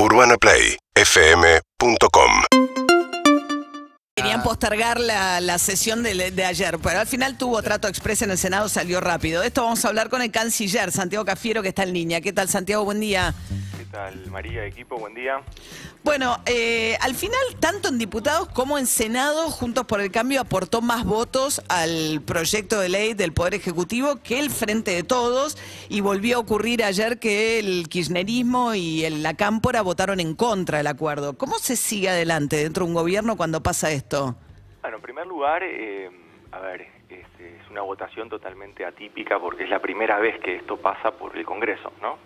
UrbanaPlayFM.com 0.00 2.30
Querían 4.14 4.44
postergar 4.44 5.00
la, 5.00 5.40
la 5.40 5.58
sesión 5.58 6.04
de, 6.04 6.44
ayer, 6.44 6.78
pero 6.78 7.00
al 7.00 7.08
final 7.08 7.36
tuvo 7.36 7.60
trato 7.62 7.88
expreso 7.88 8.24
en 8.24 8.30
el 8.30 8.38
Senado, 8.38 8.68
salió 8.68 9.00
rápido. 9.00 9.40
De 9.40 9.48
esto 9.48 9.64
vamos 9.64 9.84
a 9.84 9.88
hablar 9.88 10.08
con 10.08 10.22
el 10.22 10.30
canciller, 10.30 10.92
Santiago 10.92 11.24
Cafiero, 11.24 11.62
que 11.62 11.70
está 11.70 11.82
en 11.82 11.94
línea. 11.94 12.20
¿Qué 12.20 12.32
tal, 12.32 12.48
Santiago? 12.48 12.84
Buen 12.84 13.00
día. 13.00 13.34
¿Qué 13.90 13.96
tal, 13.96 14.26
María, 14.30 14.66
equipo? 14.66 14.98
Buen 14.98 15.14
día. 15.14 15.40
Bueno, 16.04 16.36
eh, 16.44 16.96
al 17.00 17.14
final, 17.14 17.40
tanto 17.58 17.88
en 17.88 17.96
diputados 17.98 18.48
como 18.48 18.76
en 18.78 18.86
Senado, 18.86 19.50
Juntos 19.50 19.86
por 19.86 20.02
el 20.02 20.10
Cambio 20.12 20.42
aportó 20.42 20.82
más 20.82 21.04
votos 21.06 21.62
al 21.70 22.20
proyecto 22.20 22.78
de 22.80 22.90
ley 22.90 23.14
del 23.14 23.32
Poder 23.32 23.54
Ejecutivo 23.54 24.16
que 24.22 24.40
el 24.40 24.50
Frente 24.50 24.90
de 24.90 25.04
Todos, 25.04 25.56
y 25.88 26.02
volvió 26.02 26.36
a 26.36 26.40
ocurrir 26.40 26.84
ayer 26.84 27.18
que 27.18 27.58
el 27.60 27.88
kirchnerismo 27.88 28.74
y 28.74 29.04
el- 29.04 29.22
la 29.22 29.34
Cámpora 29.34 29.80
votaron 29.80 30.20
en 30.20 30.34
contra 30.34 30.78
del 30.78 30.86
acuerdo. 30.86 31.38
¿Cómo 31.38 31.58
se 31.58 31.74
sigue 31.74 32.10
adelante 32.10 32.56
dentro 32.56 32.84
de 32.84 32.88
un 32.90 32.94
gobierno 32.94 33.36
cuando 33.38 33.62
pasa 33.62 33.90
esto? 33.90 34.36
Bueno, 34.82 34.98
en 34.98 35.02
primer 35.02 35.26
lugar, 35.26 35.62
eh, 35.64 36.10
a 36.52 36.58
ver, 36.60 36.82
este, 37.08 37.56
es 37.62 37.70
una 37.70 37.80
votación 37.80 38.28
totalmente 38.28 38.84
atípica 38.84 39.38
porque 39.40 39.64
es 39.64 39.70
la 39.70 39.80
primera 39.80 40.18
vez 40.18 40.38
que 40.40 40.56
esto 40.56 40.76
pasa 40.76 41.10
por 41.12 41.34
el 41.36 41.46
Congreso, 41.46 41.90
¿no? 42.02 42.18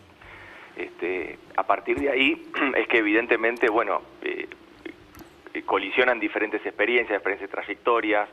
Este, 0.77 1.39
a 1.57 1.65
partir 1.65 1.99
de 1.99 2.11
ahí 2.11 2.51
es 2.77 2.89
que 2.89 2.99
evidentemente, 2.99 3.69
bueno, 3.69 4.03
eh, 4.23 4.49
eh, 5.55 5.63
colisionan 5.63 6.19
diferentes 6.19 6.65
experiencias, 6.65 7.19
diferentes 7.19 7.51
trayectorias, 7.51 8.29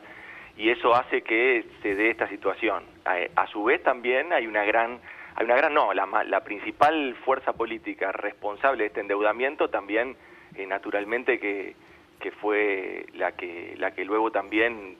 y 0.56 0.70
eso 0.70 0.94
hace 0.94 1.22
que 1.22 1.64
se 1.82 1.94
dé 1.94 2.10
esta 2.10 2.28
situación. 2.28 2.84
A, 3.04 3.46
su 3.46 3.64
vez 3.64 3.82
también 3.82 4.32
hay 4.32 4.46
una 4.46 4.64
gran, 4.64 5.00
hay 5.34 5.44
una 5.44 5.56
gran, 5.56 5.72
no, 5.72 5.94
la, 5.94 6.06
la 6.24 6.44
principal 6.44 7.14
fuerza 7.24 7.52
política 7.52 8.12
responsable 8.12 8.84
de 8.84 8.88
este 8.88 9.00
endeudamiento 9.00 9.68
también, 9.68 10.16
eh, 10.56 10.66
naturalmente 10.66 11.38
que, 11.38 11.74
que 12.18 12.30
fue 12.30 13.06
la 13.14 13.32
que, 13.32 13.74
la 13.78 13.92
que 13.92 14.04
luego 14.04 14.30
también 14.30 14.96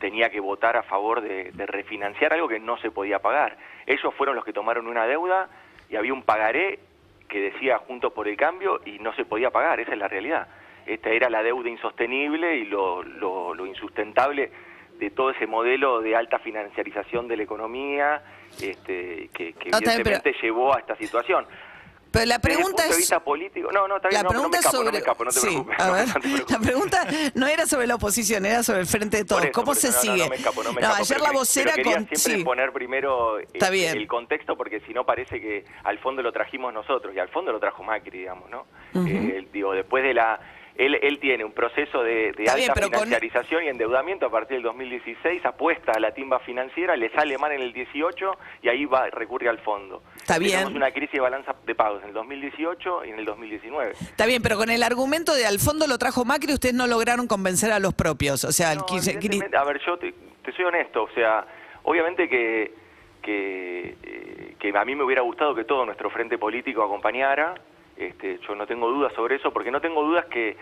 tenía 0.00 0.30
que 0.30 0.40
votar 0.40 0.76
a 0.76 0.82
favor 0.82 1.20
de, 1.20 1.52
de 1.52 1.66
refinanciar 1.66 2.32
algo 2.32 2.48
que 2.48 2.58
no 2.58 2.76
se 2.78 2.90
podía 2.90 3.20
pagar. 3.20 3.56
Ellos 3.86 4.12
fueron 4.14 4.34
los 4.34 4.44
que 4.44 4.52
tomaron 4.52 4.88
una 4.88 5.06
deuda 5.06 5.48
y 5.88 5.96
había 5.96 6.12
un 6.12 6.22
pagaré 6.22 6.78
que 7.28 7.40
decía 7.40 7.78
Juntos 7.78 8.12
por 8.12 8.28
el 8.28 8.36
Cambio 8.36 8.80
y 8.84 8.98
no 8.98 9.14
se 9.14 9.24
podía 9.24 9.50
pagar, 9.50 9.80
esa 9.80 9.92
es 9.92 9.98
la 9.98 10.08
realidad. 10.08 10.48
Esta 10.86 11.10
era 11.10 11.28
la 11.28 11.42
deuda 11.42 11.68
insostenible 11.68 12.56
y 12.56 12.64
lo, 12.64 13.02
lo, 13.02 13.54
lo 13.54 13.66
insustentable 13.66 14.50
de 14.98 15.10
todo 15.10 15.30
ese 15.30 15.46
modelo 15.46 16.00
de 16.00 16.16
alta 16.16 16.38
financiarización 16.38 17.28
de 17.28 17.36
la 17.36 17.42
economía 17.42 18.22
este, 18.62 19.28
que, 19.32 19.54
evidentemente 19.64 20.34
llevó 20.40 20.74
a 20.74 20.80
esta 20.80 20.96
situación. 20.96 21.46
Pero 22.16 22.26
la 22.26 22.38
Desde 22.38 22.50
el 22.52 22.56
pregunta 22.56 22.66
punto 22.68 22.82
de 22.82 22.88
es... 22.90 22.96
vista 22.96 23.20
político, 23.20 23.72
no, 23.72 23.86
no, 23.88 23.96
está 23.96 24.08
bien, 24.08 24.22
La 24.22 24.28
no, 24.28 24.28
no 24.28 24.48
me 24.48 24.58
pregunta 24.58 24.58
escapo, 24.58 24.76
sobre. 24.76 24.86
no 24.86 24.92
me 24.92 24.98
escapo, 24.98 25.24
no 25.24 25.30
te 25.30 25.40
sí, 25.40 25.46
preocupes. 25.46 25.80
a 25.80 25.90
ver, 25.92 26.06
no 26.08 26.14
te 26.14 26.20
preocupes. 26.20 26.50
la 26.50 26.58
pregunta 26.58 27.06
no 27.34 27.46
era 27.46 27.66
sobre 27.66 27.86
la 27.86 27.94
oposición, 27.96 28.46
era 28.46 28.62
sobre 28.62 28.80
el 28.80 28.86
frente 28.86 29.16
de 29.18 29.24
todos. 29.24 29.42
Eso, 29.44 29.52
¿Cómo 29.52 29.74
se 29.74 29.92
sigue? 29.92 30.24
No, 30.24 30.28
me 30.30 30.36
escapo, 30.36 30.62
no 30.64 30.72
me 30.72 30.80
No, 30.80 30.86
escapo, 30.88 31.02
ayer 31.02 31.20
la 31.20 31.32
vocera 31.32 31.72
pero 31.76 31.90
con. 31.90 31.94
siempre 32.08 32.16
sí. 32.18 32.44
poner 32.44 32.72
primero 32.72 33.38
eh, 33.38 33.48
Está 33.52 33.70
bien. 33.70 33.96
el 33.96 34.06
contexto 34.08 34.56
porque 34.56 34.80
si 34.80 34.94
no 34.94 35.04
parece 35.04 35.40
que 35.40 35.64
al 35.84 35.98
fondo 35.98 36.22
lo 36.22 36.32
trajimos 36.32 36.72
nosotros 36.72 37.14
y 37.14 37.18
al 37.18 37.28
fondo 37.28 37.52
lo 37.52 37.60
trajo 37.60 37.82
Macri, 37.82 38.18
digamos, 38.20 38.48
¿no? 38.50 38.66
Eh, 39.06 39.46
digo, 39.52 39.72
después 39.72 40.02
de 40.02 40.14
la... 40.14 40.40
Él, 40.78 40.98
él 41.02 41.18
tiene 41.18 41.44
un 41.44 41.52
proceso 41.52 42.02
de, 42.02 42.32
de 42.32 42.42
alta 42.44 42.54
bien, 42.56 42.70
pero 42.74 42.90
con- 42.90 43.04
financiarización 43.04 43.64
y 43.64 43.68
endeudamiento 43.68 44.26
a 44.26 44.30
partir 44.30 44.56
del 44.56 44.62
2016, 44.64 45.44
apuesta 45.46 45.92
a 45.92 46.00
la 46.00 46.12
timba 46.12 46.38
financiera, 46.40 46.96
le 46.96 47.10
sale 47.10 47.38
mal 47.38 47.52
en 47.52 47.62
el 47.62 47.72
18 47.72 48.30
y 48.62 48.68
ahí 48.68 48.84
va 48.84 49.08
recurre 49.10 49.48
al 49.48 49.58
fondo. 49.60 50.02
Está 50.16 50.38
bien. 50.38 50.52
Tenemos 50.52 50.74
una 50.74 50.90
crisis 50.90 51.12
de 51.12 51.20
balanza 51.20 51.54
de 51.64 51.74
pagos 51.74 52.02
en 52.02 52.08
el 52.08 52.14
2018 52.14 53.04
y 53.06 53.10
en 53.10 53.18
el 53.18 53.24
2019. 53.24 53.92
Está 53.92 54.26
bien, 54.26 54.42
pero 54.42 54.56
con 54.56 54.68
el 54.70 54.82
argumento 54.82 55.34
de 55.34 55.46
al 55.46 55.58
fondo 55.58 55.86
lo 55.86 55.96
trajo 55.98 56.24
Macri, 56.24 56.52
ustedes 56.52 56.74
no 56.74 56.86
lograron 56.86 57.26
convencer 57.26 57.72
a 57.72 57.78
los 57.78 57.94
propios. 57.94 58.44
O 58.44 58.52
sea, 58.52 58.72
el 58.72 58.78
No, 58.78 58.86
Kirchner- 58.86 59.16
evidentemente, 59.16 59.56
a 59.56 59.64
ver, 59.64 59.80
yo 59.86 59.96
te, 59.98 60.12
te 60.44 60.52
soy 60.52 60.64
honesto, 60.66 61.04
o 61.04 61.10
sea, 61.14 61.46
obviamente 61.84 62.28
que, 62.28 62.72
que, 63.22 63.96
eh, 64.02 64.54
que 64.58 64.76
a 64.76 64.84
mí 64.84 64.94
me 64.94 65.02
hubiera 65.04 65.22
gustado 65.22 65.54
que 65.54 65.64
todo 65.64 65.84
nuestro 65.86 66.10
frente 66.10 66.38
político 66.38 66.82
acompañara, 66.82 67.54
este, 67.96 68.38
yo 68.38 68.54
no 68.54 68.66
tengo 68.66 68.88
dudas 68.88 69.12
sobre 69.14 69.36
eso, 69.36 69.52
porque 69.52 69.70
no 69.70 69.80
tengo 69.80 70.02
dudas 70.02 70.26
que, 70.26 70.56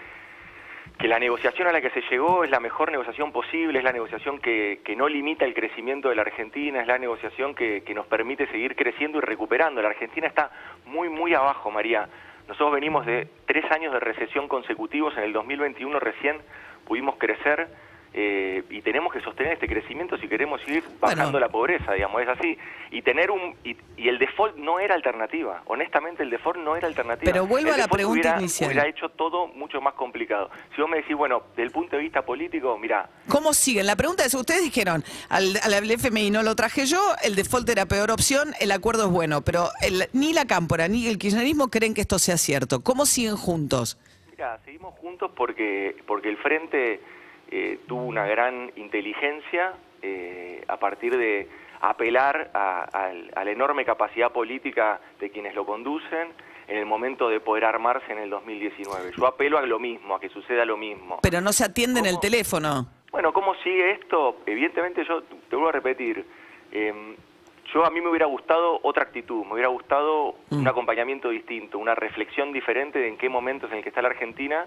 que 0.98 1.08
la 1.08 1.18
negociación 1.18 1.68
a 1.68 1.72
la 1.72 1.80
que 1.80 1.90
se 1.90 2.02
llegó 2.10 2.44
es 2.44 2.50
la 2.50 2.60
mejor 2.60 2.90
negociación 2.90 3.32
posible, 3.32 3.78
es 3.78 3.84
la 3.84 3.92
negociación 3.92 4.38
que, 4.38 4.80
que 4.84 4.96
no 4.96 5.08
limita 5.08 5.44
el 5.44 5.54
crecimiento 5.54 6.08
de 6.08 6.16
la 6.16 6.22
Argentina, 6.22 6.80
es 6.80 6.86
la 6.86 6.98
negociación 6.98 7.54
que, 7.54 7.82
que 7.82 7.94
nos 7.94 8.06
permite 8.06 8.46
seguir 8.48 8.76
creciendo 8.76 9.18
y 9.18 9.22
recuperando. 9.22 9.82
La 9.82 9.88
Argentina 9.88 10.26
está 10.26 10.50
muy, 10.86 11.08
muy 11.08 11.34
abajo, 11.34 11.70
María. 11.70 12.08
Nosotros 12.46 12.72
venimos 12.72 13.06
de 13.06 13.28
tres 13.46 13.64
años 13.70 13.92
de 13.92 14.00
recesión 14.00 14.48
consecutivos, 14.48 15.16
en 15.16 15.24
el 15.24 15.32
2021 15.32 15.98
recién 15.98 16.38
pudimos 16.86 17.16
crecer 17.16 17.68
eh, 18.16 18.62
y 18.70 18.80
tenemos 18.82 19.12
que 19.12 19.20
sostener 19.20 19.54
este 19.54 19.66
crecimiento 19.66 20.16
si 20.18 20.28
queremos 20.28 20.60
seguir 20.60 20.84
bajando 21.00 21.24
Bueno. 21.32 21.40
la 21.40 21.48
pobreza, 21.48 21.92
digamos, 21.92 22.22
es 22.22 22.28
así. 22.28 22.56
Y 22.92 23.02
tener 23.02 23.32
un 23.32 23.56
y, 23.64 23.76
y 23.96 24.08
el 24.08 24.20
default 24.20 24.56
no 24.56 24.78
era 24.78 24.94
alternativa, 24.94 25.62
honestamente 25.66 26.22
el 26.22 26.30
default 26.30 26.58
no 26.60 26.76
era 26.76 26.86
alternativa. 26.86 27.30
Pero 27.32 27.46
vuelvo 27.46 27.70
El 27.70 27.74
a 27.74 27.78
la 27.78 27.88
pregunta 27.88 28.20
hubiera, 28.20 28.38
inicial. 28.40 28.70
Hubiera 28.70 28.88
hecho 28.88 29.08
todo 29.08 29.48
mucho 29.48 29.80
más 29.80 29.94
complicado. 29.94 30.48
Si 30.76 30.80
vos 30.80 30.88
me 30.88 30.98
decís, 30.98 31.16
bueno, 31.16 31.42
del 31.56 31.72
punto 31.72 31.96
de 31.96 32.02
vista 32.02 32.22
político, 32.22 32.78
mira, 32.78 33.08
¿Cómo 33.28 33.52
siguen? 33.52 33.86
La 33.86 33.96
pregunta 33.96 34.24
es, 34.24 34.32
ustedes 34.34 34.62
dijeron, 34.62 35.02
al, 35.28 35.58
al 35.62 35.90
FMI 35.90 36.30
no 36.30 36.42
lo 36.44 36.54
traje 36.54 36.86
yo, 36.86 37.00
el 37.24 37.34
default 37.34 37.68
era 37.68 37.86
peor 37.86 38.12
opción, 38.12 38.54
el 38.60 38.70
acuerdo 38.70 39.06
es 39.06 39.10
bueno, 39.10 39.42
pero 39.42 39.70
el- 39.82 40.08
ni 40.12 40.32
la 40.32 40.44
Cámpora 40.46 40.86
ni 40.86 41.08
el 41.08 41.18
kirchnerismo 41.18 41.68
creen 41.68 41.94
que 41.94 42.00
esto 42.02 42.20
sea 42.20 42.36
cierto. 42.38 42.80
¿Cómo 42.80 43.06
siguen 43.06 43.36
juntos? 43.36 43.98
Mira, 44.30 44.58
seguimos 44.64 44.94
juntos 45.00 45.30
porque, 45.36 45.96
porque 46.06 46.28
el 46.28 46.36
Frente 46.36 47.00
eh, 47.50 47.80
tuvo 47.86 48.04
una 48.04 48.26
gran 48.26 48.72
inteligencia 48.76 49.74
eh, 50.02 50.64
a 50.68 50.76
partir 50.78 51.16
de 51.16 51.48
apelar 51.80 52.50
a, 52.54 52.82
a 53.34 53.44
la 53.44 53.50
enorme 53.50 53.84
capacidad 53.84 54.32
política 54.32 55.00
de 55.20 55.30
quienes 55.30 55.54
lo 55.54 55.66
conducen 55.66 56.28
en 56.66 56.78
el 56.78 56.86
momento 56.86 57.28
de 57.28 57.40
poder 57.40 57.64
armarse 57.64 58.10
en 58.12 58.18
el 58.18 58.30
2019. 58.30 59.12
Yo 59.16 59.26
apelo 59.26 59.58
a 59.58 59.62
lo 59.62 59.78
mismo, 59.78 60.14
a 60.14 60.20
que 60.20 60.28
suceda 60.28 60.64
lo 60.64 60.76
mismo. 60.76 61.18
Pero 61.22 61.40
no 61.40 61.52
se 61.52 61.64
atienden 61.64 62.06
el 62.06 62.12
¿Cómo? 62.12 62.20
teléfono. 62.20 62.86
Bueno, 63.10 63.32
¿cómo 63.32 63.54
sigue 63.56 63.92
esto? 63.92 64.38
Evidentemente 64.46 65.04
yo 65.06 65.22
te 65.22 65.56
vuelvo 65.56 65.68
a 65.68 65.72
repetir, 65.72 66.24
eh, 66.72 67.16
yo 67.72 67.84
a 67.84 67.90
mí 67.90 68.00
me 68.00 68.08
hubiera 68.08 68.26
gustado 68.26 68.80
otra 68.82 69.04
actitud, 69.04 69.44
me 69.44 69.54
hubiera 69.54 69.68
gustado 69.68 70.36
un 70.50 70.66
acompañamiento 70.66 71.30
distinto, 71.30 71.78
una 71.78 71.94
reflexión 71.94 72.52
diferente 72.52 72.98
de 72.98 73.08
en 73.08 73.16
qué 73.16 73.28
momentos 73.28 73.70
en 73.70 73.78
el 73.78 73.82
que 73.82 73.88
está 73.88 74.02
la 74.02 74.08
Argentina 74.08 74.66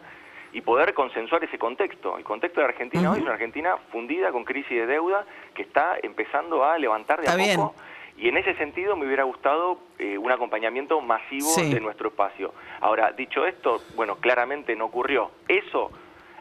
y 0.53 0.61
poder 0.61 0.93
consensuar 0.93 1.43
ese 1.43 1.57
contexto. 1.57 2.17
El 2.17 2.23
contexto 2.23 2.61
de 2.61 2.67
Argentina 2.67 3.11
hoy 3.11 3.17
es 3.17 3.23
una 3.23 3.33
Argentina 3.33 3.77
fundida 3.91 4.31
con 4.31 4.43
crisis 4.43 4.69
de 4.77 4.85
deuda 4.87 5.25
que 5.53 5.61
está 5.63 5.97
empezando 6.01 6.63
a 6.63 6.77
levantar 6.77 7.19
de 7.19 7.25
Está 7.25 7.33
a 7.33 7.37
bien. 7.37 7.57
poco. 7.57 7.75
Y 8.17 8.29
en 8.29 8.37
ese 8.37 8.55
sentido 8.55 8.95
me 8.95 9.05
hubiera 9.05 9.23
gustado 9.23 9.77
eh, 9.99 10.17
un 10.17 10.31
acompañamiento 10.31 10.99
masivo 11.01 11.49
Sí. 11.49 11.71
de 11.71 11.79
nuestro 11.79 12.09
espacio. 12.09 12.53
Ahora, 12.81 13.11
dicho 13.11 13.45
esto, 13.45 13.79
bueno, 13.95 14.15
claramente 14.15 14.75
no 14.75 14.85
ocurrió. 14.85 15.29
Eso 15.47 15.91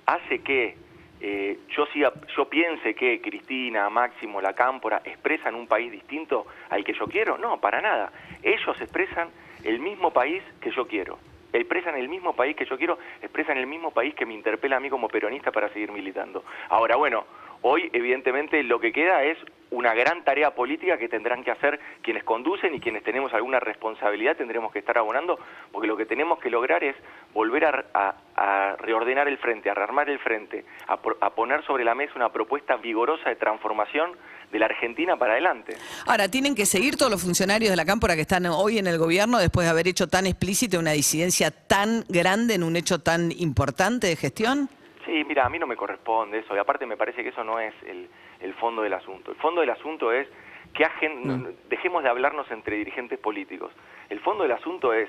hace 0.06 0.40
que 0.40 0.76
eh, 1.20 1.58
yo 1.76 1.86
siga, 1.86 2.12
yo 2.36 2.48
piense 2.48 2.94
que 2.94 3.20
Cristina, 3.20 3.90
Máximo, 3.90 4.40
La 4.40 4.54
Cámpora 4.54 5.02
expresan 5.04 5.54
un 5.54 5.66
país 5.66 5.90
distinto 5.90 6.46
al 6.70 6.84
que 6.84 6.92
yo 6.94 7.06
quiero. 7.06 7.36
No, 7.38 7.58
para 7.60 7.80
nada. 7.82 8.10
Ellos 8.42 8.80
expresan 8.80 9.28
el 9.64 9.80
mismo 9.80 10.12
país 10.12 10.42
que 10.60 10.70
yo 10.70 10.86
quiero. 10.86 11.18
Expresan 11.56 11.96
el 11.96 12.08
mismo 12.08 12.34
país 12.34 12.54
que 12.56 12.64
yo 12.66 12.76
quiero, 12.76 12.98
expresan 13.22 13.56
el 13.58 13.66
mismo 13.66 13.90
país 13.90 14.14
que 14.14 14.26
me 14.26 14.34
interpela 14.34 14.76
a 14.76 14.80
mí 14.80 14.90
como 14.90 15.08
peronista 15.08 15.50
para 15.50 15.68
seguir 15.70 15.90
militando. 15.90 16.44
Ahora, 16.68 16.96
bueno, 16.96 17.24
hoy 17.62 17.90
evidentemente 17.92 18.62
lo 18.62 18.78
que 18.78 18.92
queda 18.92 19.24
es 19.24 19.38
una 19.70 19.94
gran 19.94 20.22
tarea 20.22 20.54
política 20.54 20.96
que 20.96 21.08
tendrán 21.08 21.42
que 21.42 21.50
hacer 21.50 21.80
quienes 22.02 22.22
conducen 22.24 22.74
y 22.74 22.80
quienes 22.80 23.02
tenemos 23.02 23.34
alguna 23.34 23.58
responsabilidad 23.58 24.36
tendremos 24.36 24.70
que 24.72 24.78
estar 24.78 24.96
abonando, 24.96 25.38
porque 25.72 25.88
lo 25.88 25.96
que 25.96 26.06
tenemos 26.06 26.38
que 26.38 26.50
lograr 26.50 26.84
es 26.84 26.94
volver 27.34 27.64
a, 27.64 27.84
a- 27.94 28.14
a 28.38 28.76
reordenar 28.76 29.26
el 29.28 29.38
frente, 29.38 29.70
a 29.70 29.74
rearmar 29.74 30.08
el 30.10 30.18
frente, 30.18 30.64
a, 30.88 30.98
a 31.20 31.30
poner 31.30 31.62
sobre 31.64 31.84
la 31.84 31.94
mesa 31.94 32.12
una 32.16 32.28
propuesta 32.30 32.76
vigorosa 32.76 33.30
de 33.30 33.36
transformación 33.36 34.12
de 34.52 34.58
la 34.58 34.66
Argentina 34.66 35.16
para 35.16 35.32
adelante. 35.32 35.76
Ahora, 36.06 36.28
¿tienen 36.28 36.54
que 36.54 36.66
seguir 36.66 36.96
todos 36.96 37.10
los 37.10 37.22
funcionarios 37.22 37.70
de 37.70 37.76
la 37.76 37.84
Cámpora 37.84 38.14
que 38.14 38.22
están 38.22 38.46
hoy 38.46 38.78
en 38.78 38.86
el 38.86 38.98
gobierno 38.98 39.38
después 39.38 39.66
de 39.66 39.70
haber 39.70 39.88
hecho 39.88 40.06
tan 40.08 40.26
explícita 40.26 40.78
una 40.78 40.92
disidencia 40.92 41.50
tan 41.50 42.04
grande 42.08 42.54
en 42.54 42.62
un 42.62 42.76
hecho 42.76 43.00
tan 43.00 43.32
importante 43.32 44.06
de 44.06 44.16
gestión? 44.16 44.68
Sí, 45.04 45.24
mira, 45.26 45.46
a 45.46 45.48
mí 45.48 45.58
no 45.58 45.66
me 45.66 45.76
corresponde 45.76 46.38
eso, 46.38 46.54
y 46.54 46.58
aparte 46.58 46.86
me 46.86 46.96
parece 46.96 47.22
que 47.22 47.28
eso 47.30 47.44
no 47.44 47.60
es 47.60 47.74
el, 47.86 48.08
el 48.40 48.54
fondo 48.54 48.82
del 48.82 48.94
asunto. 48.94 49.30
El 49.30 49.36
fondo 49.38 49.60
del 49.60 49.70
asunto 49.70 50.12
es 50.12 50.26
que 50.74 50.84
agen- 50.84 51.54
dejemos 51.70 52.02
de 52.02 52.08
hablarnos 52.08 52.50
entre 52.50 52.76
dirigentes 52.76 53.18
políticos. 53.18 53.72
El 54.10 54.20
fondo 54.20 54.42
del 54.42 54.52
asunto 54.52 54.92
es, 54.92 55.08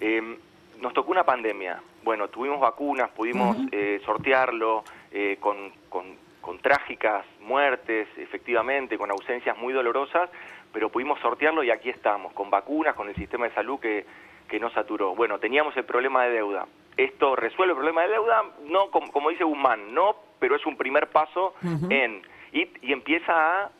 eh, 0.00 0.38
nos 0.80 0.92
tocó 0.94 1.10
una 1.12 1.24
pandemia, 1.24 1.80
bueno, 2.02 2.28
tuvimos 2.28 2.60
vacunas, 2.60 3.10
pudimos 3.10 3.56
eh, 3.72 4.00
sortearlo 4.04 4.84
eh, 5.12 5.36
con, 5.40 5.72
con- 5.88 6.23
con 6.44 6.58
trágicas 6.58 7.24
muertes, 7.40 8.06
efectivamente, 8.18 8.98
con 8.98 9.10
ausencias 9.10 9.56
muy 9.56 9.72
dolorosas, 9.72 10.28
pero 10.72 10.90
pudimos 10.90 11.18
sortearlo 11.20 11.62
y 11.62 11.70
aquí 11.70 11.88
estamos, 11.88 12.34
con 12.34 12.50
vacunas, 12.50 12.94
con 12.94 13.08
el 13.08 13.14
sistema 13.14 13.48
de 13.48 13.54
salud 13.54 13.80
que, 13.80 14.04
que 14.46 14.60
no 14.60 14.68
saturó. 14.70 15.14
Bueno, 15.14 15.38
teníamos 15.38 15.74
el 15.78 15.84
problema 15.84 16.24
de 16.24 16.32
deuda. 16.32 16.66
¿Esto 16.98 17.34
resuelve 17.34 17.72
el 17.72 17.78
problema 17.78 18.02
de 18.02 18.08
deuda? 18.10 18.42
No, 18.66 18.90
como, 18.90 19.10
como 19.10 19.30
dice 19.30 19.44
Guzmán, 19.44 19.94
no, 19.94 20.16
pero 20.38 20.56
es 20.56 20.66
un 20.66 20.76
primer 20.76 21.08
paso 21.08 21.54
en... 21.88 22.22
Y, 22.52 22.68
y 22.82 22.92
empieza 22.92 23.32
a 23.32 23.70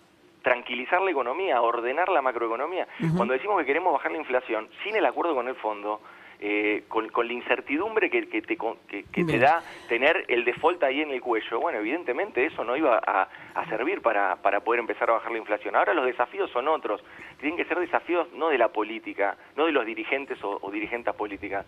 tranquilizar 0.43 1.00
la 1.02 1.10
economía, 1.10 1.58
a 1.58 1.60
ordenar 1.60 2.08
la 2.08 2.22
macroeconomía. 2.22 2.88
Cuando 3.17 3.34
decimos 3.34 3.58
que 3.60 3.67
queremos 3.67 3.93
bajar 3.93 4.10
la 4.10 4.19
inflación, 4.19 4.69
sin 4.82 4.96
el 4.96 5.06
acuerdo 5.06 5.34
con 5.34 5.49
el 5.49 5.55
fondo, 5.56 6.00
eh, 6.46 6.85
con, 6.88 7.08
con, 7.08 7.26
la 7.26 7.32
incertidumbre 7.32 8.11
que, 8.11 8.29
que 8.29 8.43
te, 8.43 8.58
que, 8.87 9.05
que 9.05 9.25
te 9.25 9.38
da 9.38 9.62
tener 9.88 10.26
el 10.29 10.44
default 10.44 10.82
ahí 10.82 11.00
en 11.00 11.11
el 11.11 11.23
cuello, 11.23 11.58
bueno, 11.58 11.79
evidentemente 11.79 12.44
eso 12.44 12.62
no 12.64 12.76
iba 12.76 12.99
a, 12.99 13.29
a, 13.55 13.69
servir 13.70 14.02
para, 14.02 14.37
para 14.37 14.61
poder 14.61 14.81
empezar 14.81 15.08
a 15.08 15.14
bajar 15.14 15.32
la 15.32 15.38
inflación. 15.38 15.75
Ahora 15.75 15.94
los 15.94 16.05
desafíos 16.05 16.50
son 16.50 16.69
otros. 16.69 17.02
Tienen 17.41 17.56
que 17.56 17.64
ser 17.64 17.79
desafíos 17.81 18.31
no 18.35 18.50
de 18.50 18.58
la 18.58 18.69
política, 18.69 19.38
no 19.56 19.64
de 19.64 19.73
los 19.73 19.87
dirigentes 19.87 20.37
o, 20.44 20.58
o 20.61 20.70
dirigentes 20.70 21.14
políticas. 21.14 21.64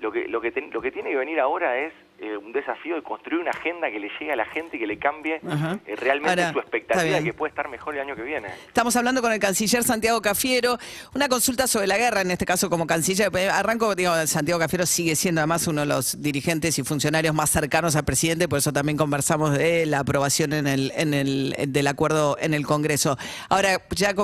Lo 0.00 0.12
que, 0.12 0.28
lo, 0.28 0.40
que 0.40 0.52
ten, 0.52 0.70
lo 0.72 0.82
que 0.82 0.92
tiene 0.92 1.10
que 1.10 1.16
venir 1.16 1.40
ahora 1.40 1.78
es 1.78 1.92
eh, 2.18 2.34
un 2.34 2.50
desafío 2.50 2.94
de 2.94 3.02
construir 3.02 3.42
una 3.42 3.50
agenda 3.50 3.90
que 3.90 3.98
le 3.98 4.08
llegue 4.18 4.32
a 4.32 4.36
la 4.36 4.46
gente 4.46 4.78
y 4.78 4.80
que 4.80 4.86
le 4.86 4.98
cambie 4.98 5.34
eh, 5.36 5.96
realmente 5.96 6.42
Ahora, 6.42 6.52
su 6.52 6.58
expectativa 6.60 7.18
de 7.18 7.24
que 7.24 7.34
puede 7.34 7.50
estar 7.50 7.68
mejor 7.68 7.94
el 7.94 8.00
año 8.00 8.16
que 8.16 8.22
viene. 8.22 8.48
Estamos 8.66 8.96
hablando 8.96 9.20
con 9.20 9.32
el 9.32 9.38
canciller 9.38 9.84
Santiago 9.84 10.22
Cafiero, 10.22 10.78
una 11.14 11.28
consulta 11.28 11.66
sobre 11.66 11.86
la 11.86 11.98
guerra, 11.98 12.22
en 12.22 12.30
este 12.30 12.46
caso 12.46 12.70
como 12.70 12.86
canciller. 12.86 13.30
Arranco, 13.50 13.94
digo, 13.94 14.14
Santiago 14.26 14.58
Cafiero 14.58 14.86
sigue 14.86 15.14
siendo 15.14 15.42
además 15.42 15.66
uno 15.66 15.82
de 15.82 15.88
los 15.88 16.22
dirigentes 16.22 16.78
y 16.78 16.84
funcionarios 16.84 17.34
más 17.34 17.50
cercanos 17.50 17.96
al 17.96 18.04
presidente, 18.06 18.48
por 18.48 18.60
eso 18.60 18.72
también 18.72 18.96
conversamos 18.96 19.56
de 19.56 19.84
la 19.84 19.98
aprobación 19.98 20.54
en 20.54 20.66
el, 20.66 20.92
en 20.96 21.12
el, 21.12 21.54
del 21.68 21.86
acuerdo 21.86 22.38
en 22.40 22.54
el 22.54 22.64
Congreso. 22.66 23.18
Ahora, 23.50 23.82
ya 23.90 24.14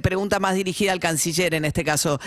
pregunta 0.00 0.40
más 0.40 0.54
dirigida 0.54 0.92
al 0.92 1.00
canciller 1.00 1.52
en 1.52 1.66
este 1.66 1.84
caso. 1.84 2.18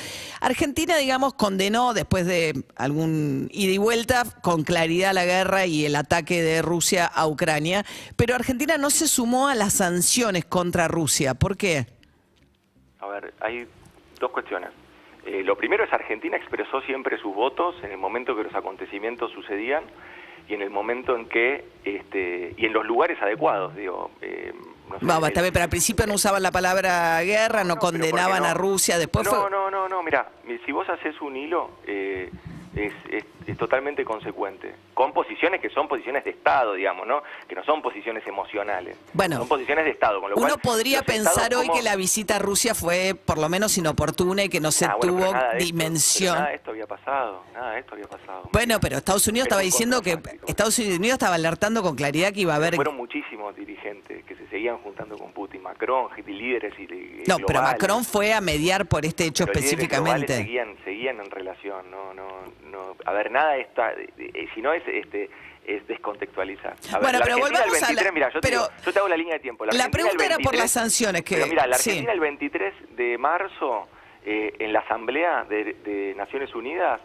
Argentina, 0.42 0.95
digamos, 0.98 1.34
condenó 1.34 1.95
después 1.95 2.27
de 2.27 2.66
algún 2.75 3.50
ida 3.51 3.71
y 3.73 3.77
vuelta 3.77 4.23
con 4.41 4.63
claridad 4.63 5.13
la 5.13 5.25
guerra 5.25 5.65
y 5.65 5.85
el 5.85 5.95
ataque 5.95 6.41
de 6.41 6.62
Rusia 6.62 7.06
a 7.06 7.27
Ucrania, 7.27 7.83
pero 8.15 8.35
Argentina 8.35 8.77
no 8.77 8.89
se 8.89 9.07
sumó 9.07 9.47
a 9.47 9.56
las 9.56 9.73
sanciones 9.73 10.45
contra 10.45 10.88
Rusia. 10.88 11.33
¿Por 11.33 11.57
qué? 11.57 11.85
A 13.00 13.07
ver, 13.07 13.33
hay 13.39 13.68
dos 14.19 14.31
cuestiones. 14.31 14.69
Eh, 15.25 15.44
lo 15.44 15.56
primero 15.56 15.83
es 15.83 15.94
Argentina 15.94 16.35
expresó 16.35 16.81
siempre 16.81 17.18
sus 17.19 17.33
votos 17.33 17.75
en 17.83 17.91
el 17.91 17.97
momento 17.97 18.35
que 18.35 18.44
los 18.44 18.56
acontecimientos 18.56 19.31
sucedían 19.31 19.83
y 20.47 20.56
en 20.56 20.62
el 20.62 20.69
momento 20.69 21.15
en 21.15 21.27
que, 21.27 21.65
este, 21.85 22.56
y 22.57 22.65
en 22.65 22.74
los 22.74 22.85
lugares 22.85 23.21
adecuados, 23.21 23.75
digo. 23.75 24.12
Eh, 24.21 24.51
no 24.89 25.00
sé, 25.00 25.06
Va, 25.06 25.27
está 25.27 25.41
bien, 25.41 25.53
pero 25.53 25.63
al 25.63 25.69
principio 25.69 26.06
no 26.07 26.15
usaban 26.15 26.41
la 26.44 26.51
palabra 26.51 27.21
guerra, 27.21 27.63
no, 27.63 27.75
no 27.75 27.79
condenaban 27.79 28.44
no? 28.44 28.50
a 28.50 28.53
Rusia, 28.53 28.97
después 28.97 29.25
no, 29.25 29.31
fue... 29.31 29.50
No, 29.50 29.71
no, 29.71 29.88
no, 29.88 30.03
mira, 30.03 30.29
si 30.65 30.71
vos 30.71 30.89
haces 30.89 31.21
un 31.21 31.38
hilo, 31.38 31.69
eh, 31.85 32.29
es, 32.75 32.94
es, 33.09 33.23
es, 33.47 33.57
totalmente 33.57 34.06
consecuente, 34.06 34.73
con 34.94 35.13
posiciones 35.13 35.59
que 35.62 35.69
son 35.69 35.88
posiciones 35.88 36.23
de 36.23 36.31
Estado, 36.31 36.73
digamos, 36.73 37.06
¿no? 37.06 37.21
Que 37.47 37.56
no 37.56 37.63
son 37.63 37.81
posiciones 37.81 38.25
emocionales. 38.25 38.97
Bueno, 39.13 39.38
son 39.38 39.47
posiciones 39.47 39.85
de 39.85 39.91
Estado. 39.91 40.21
Con 40.21 40.31
lo 40.31 40.38
uno 40.38 40.47
cual, 40.47 40.62
podría 40.62 41.01
pensar 41.01 41.53
hoy 41.53 41.68
como... 41.68 41.77
que 41.77 41.83
la 41.83 41.95
visita 41.95 42.38
a 42.38 42.39
Rusia 42.39 42.73
fue 42.73 43.13
por 43.13 43.38
lo 43.38 43.50
menos 43.50 43.77
inoportuna 43.77 44.44
y 44.44 44.50
que 44.50 44.59
no 44.59 44.71
se 44.71 44.85
ah, 44.85 44.95
bueno, 44.97 45.18
tuvo 45.18 45.33
nada 45.33 45.53
dimensión. 45.56 46.33
Esto, 46.33 46.39
nada 46.39 46.50
de 46.50 46.56
esto 46.56 46.71
había 46.71 46.88
pasado, 46.88 47.44
nada 47.53 47.71
de 47.73 47.79
esto 47.79 47.94
había 47.94 48.07
pasado. 48.07 48.50
Bueno, 48.51 48.79
pero 48.79 48.97
Estados 48.97 49.27
Unidos 49.27 49.47
pero 49.50 49.59
estaba 49.59 49.62
diciendo 49.62 50.01
que 50.01 50.19
Estados 50.47 50.79
Unidos 50.79 51.13
estaba 51.13 51.35
alertando 51.35 51.83
con 51.83 51.95
claridad 51.95 52.31
que 52.31 52.41
iba 52.41 52.53
a 52.53 52.57
haber... 52.57 52.75
Fueron 52.75 52.95
muchísimos 52.95 53.56
dirigentes 53.56 54.24
que 54.25 54.35
se 54.35 54.47
seguían 54.47 54.77
juntando 54.77 55.17
con 55.17 55.33
Putin, 55.33 55.62
Macron, 55.62 56.09
líderes 56.25 56.74
y, 56.79 56.83
No, 57.27 57.38
globales. 57.38 57.45
pero 57.47 57.62
Macron 57.62 58.06
fue 58.06 58.33
a 58.33 58.41
mediar 58.41 58.85
por 58.85 59.06
este 59.06 59.25
hecho 59.25 59.45
pero 59.45 59.59
específicamente. 59.59 60.38
Seguían, 60.38 60.75
seguían 60.83 61.19
en 61.19 61.29
relación, 61.29 61.89
no, 61.91 62.13
a 63.06 63.12
ver, 63.13 63.31
nada 63.31 63.57
está, 63.57 63.94
eh, 63.94 64.48
si 64.53 64.62
no 64.62 64.74
es 64.74 64.83
este 64.88 65.30
es 65.65 65.88
descontextualizar. 65.88 66.75
A 66.94 67.00
bueno, 67.00 67.19
ver, 67.19 67.21
pero 67.24 67.38
volvamos 67.38 67.71
23, 67.71 68.00
a 68.00 68.03
la... 68.03 68.12
mira, 68.12 68.30
yo, 68.30 68.42
pero, 68.42 68.42
te 68.42 68.50
digo, 68.50 68.81
yo 68.83 68.94
te 68.94 69.00
hago 69.00 69.07
la 69.07 69.18
línea 69.18 69.33
de 69.36 69.39
tiempo. 69.39 69.65
La, 69.65 69.74
la 69.74 69.89
pregunta 69.89 70.18
23, 70.18 70.38
era 70.38 70.44
por 70.44 70.56
las 70.56 70.71
sanciones 70.71 71.21
que... 71.24 71.36
Pero 71.36 71.48
mira, 71.48 71.68
la 71.68 71.75
Argentina 71.75 72.12
sí. 72.12 72.13
el 72.13 72.19
23 72.19 72.74
de 72.95 73.18
marzo, 73.18 73.88
eh, 74.25 74.53
en 74.59 74.74
la 74.74 74.80
Asamblea 74.80 75.45
de, 75.45 75.75
de, 75.83 76.15
Naciones 76.15 76.53
Unidas, 76.56 77.00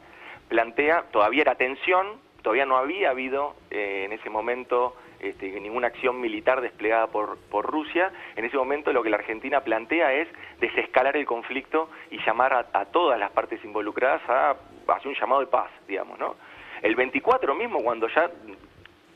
plantea, 0.48 1.04
todavía 1.12 1.42
era 1.42 1.54
tensión, 1.56 2.20
todavía 2.42 2.66
no 2.66 2.76
había 2.76 3.10
habido 3.10 3.56
eh, 3.70 4.04
en 4.06 4.12
ese 4.12 4.30
momento 4.30 4.96
este, 5.20 5.60
ninguna 5.60 5.88
acción 5.88 6.20
militar 6.20 6.60
desplegada 6.60 7.08
por, 7.08 7.38
por 7.50 7.66
Rusia. 7.66 8.12
En 8.36 8.44
ese 8.44 8.56
momento 8.56 8.92
lo 8.92 9.02
que 9.02 9.10
la 9.10 9.16
Argentina 9.16 9.60
plantea 9.62 10.12
es 10.12 10.28
desescalar 10.60 11.16
el 11.16 11.26
conflicto 11.26 11.90
y 12.10 12.18
llamar 12.24 12.52
a, 12.52 12.66
a 12.72 12.86
todas 12.86 13.18
las 13.18 13.30
partes 13.32 13.62
involucradas 13.64 14.22
a 14.28 14.56
hacer 14.94 15.08
un 15.08 15.14
llamado 15.14 15.40
de 15.40 15.46
paz, 15.48 15.70
digamos, 15.86 16.18
¿no? 16.18 16.36
El 16.82 16.94
24 16.94 17.54
mismo, 17.54 17.82
cuando 17.82 18.08
ya 18.08 18.30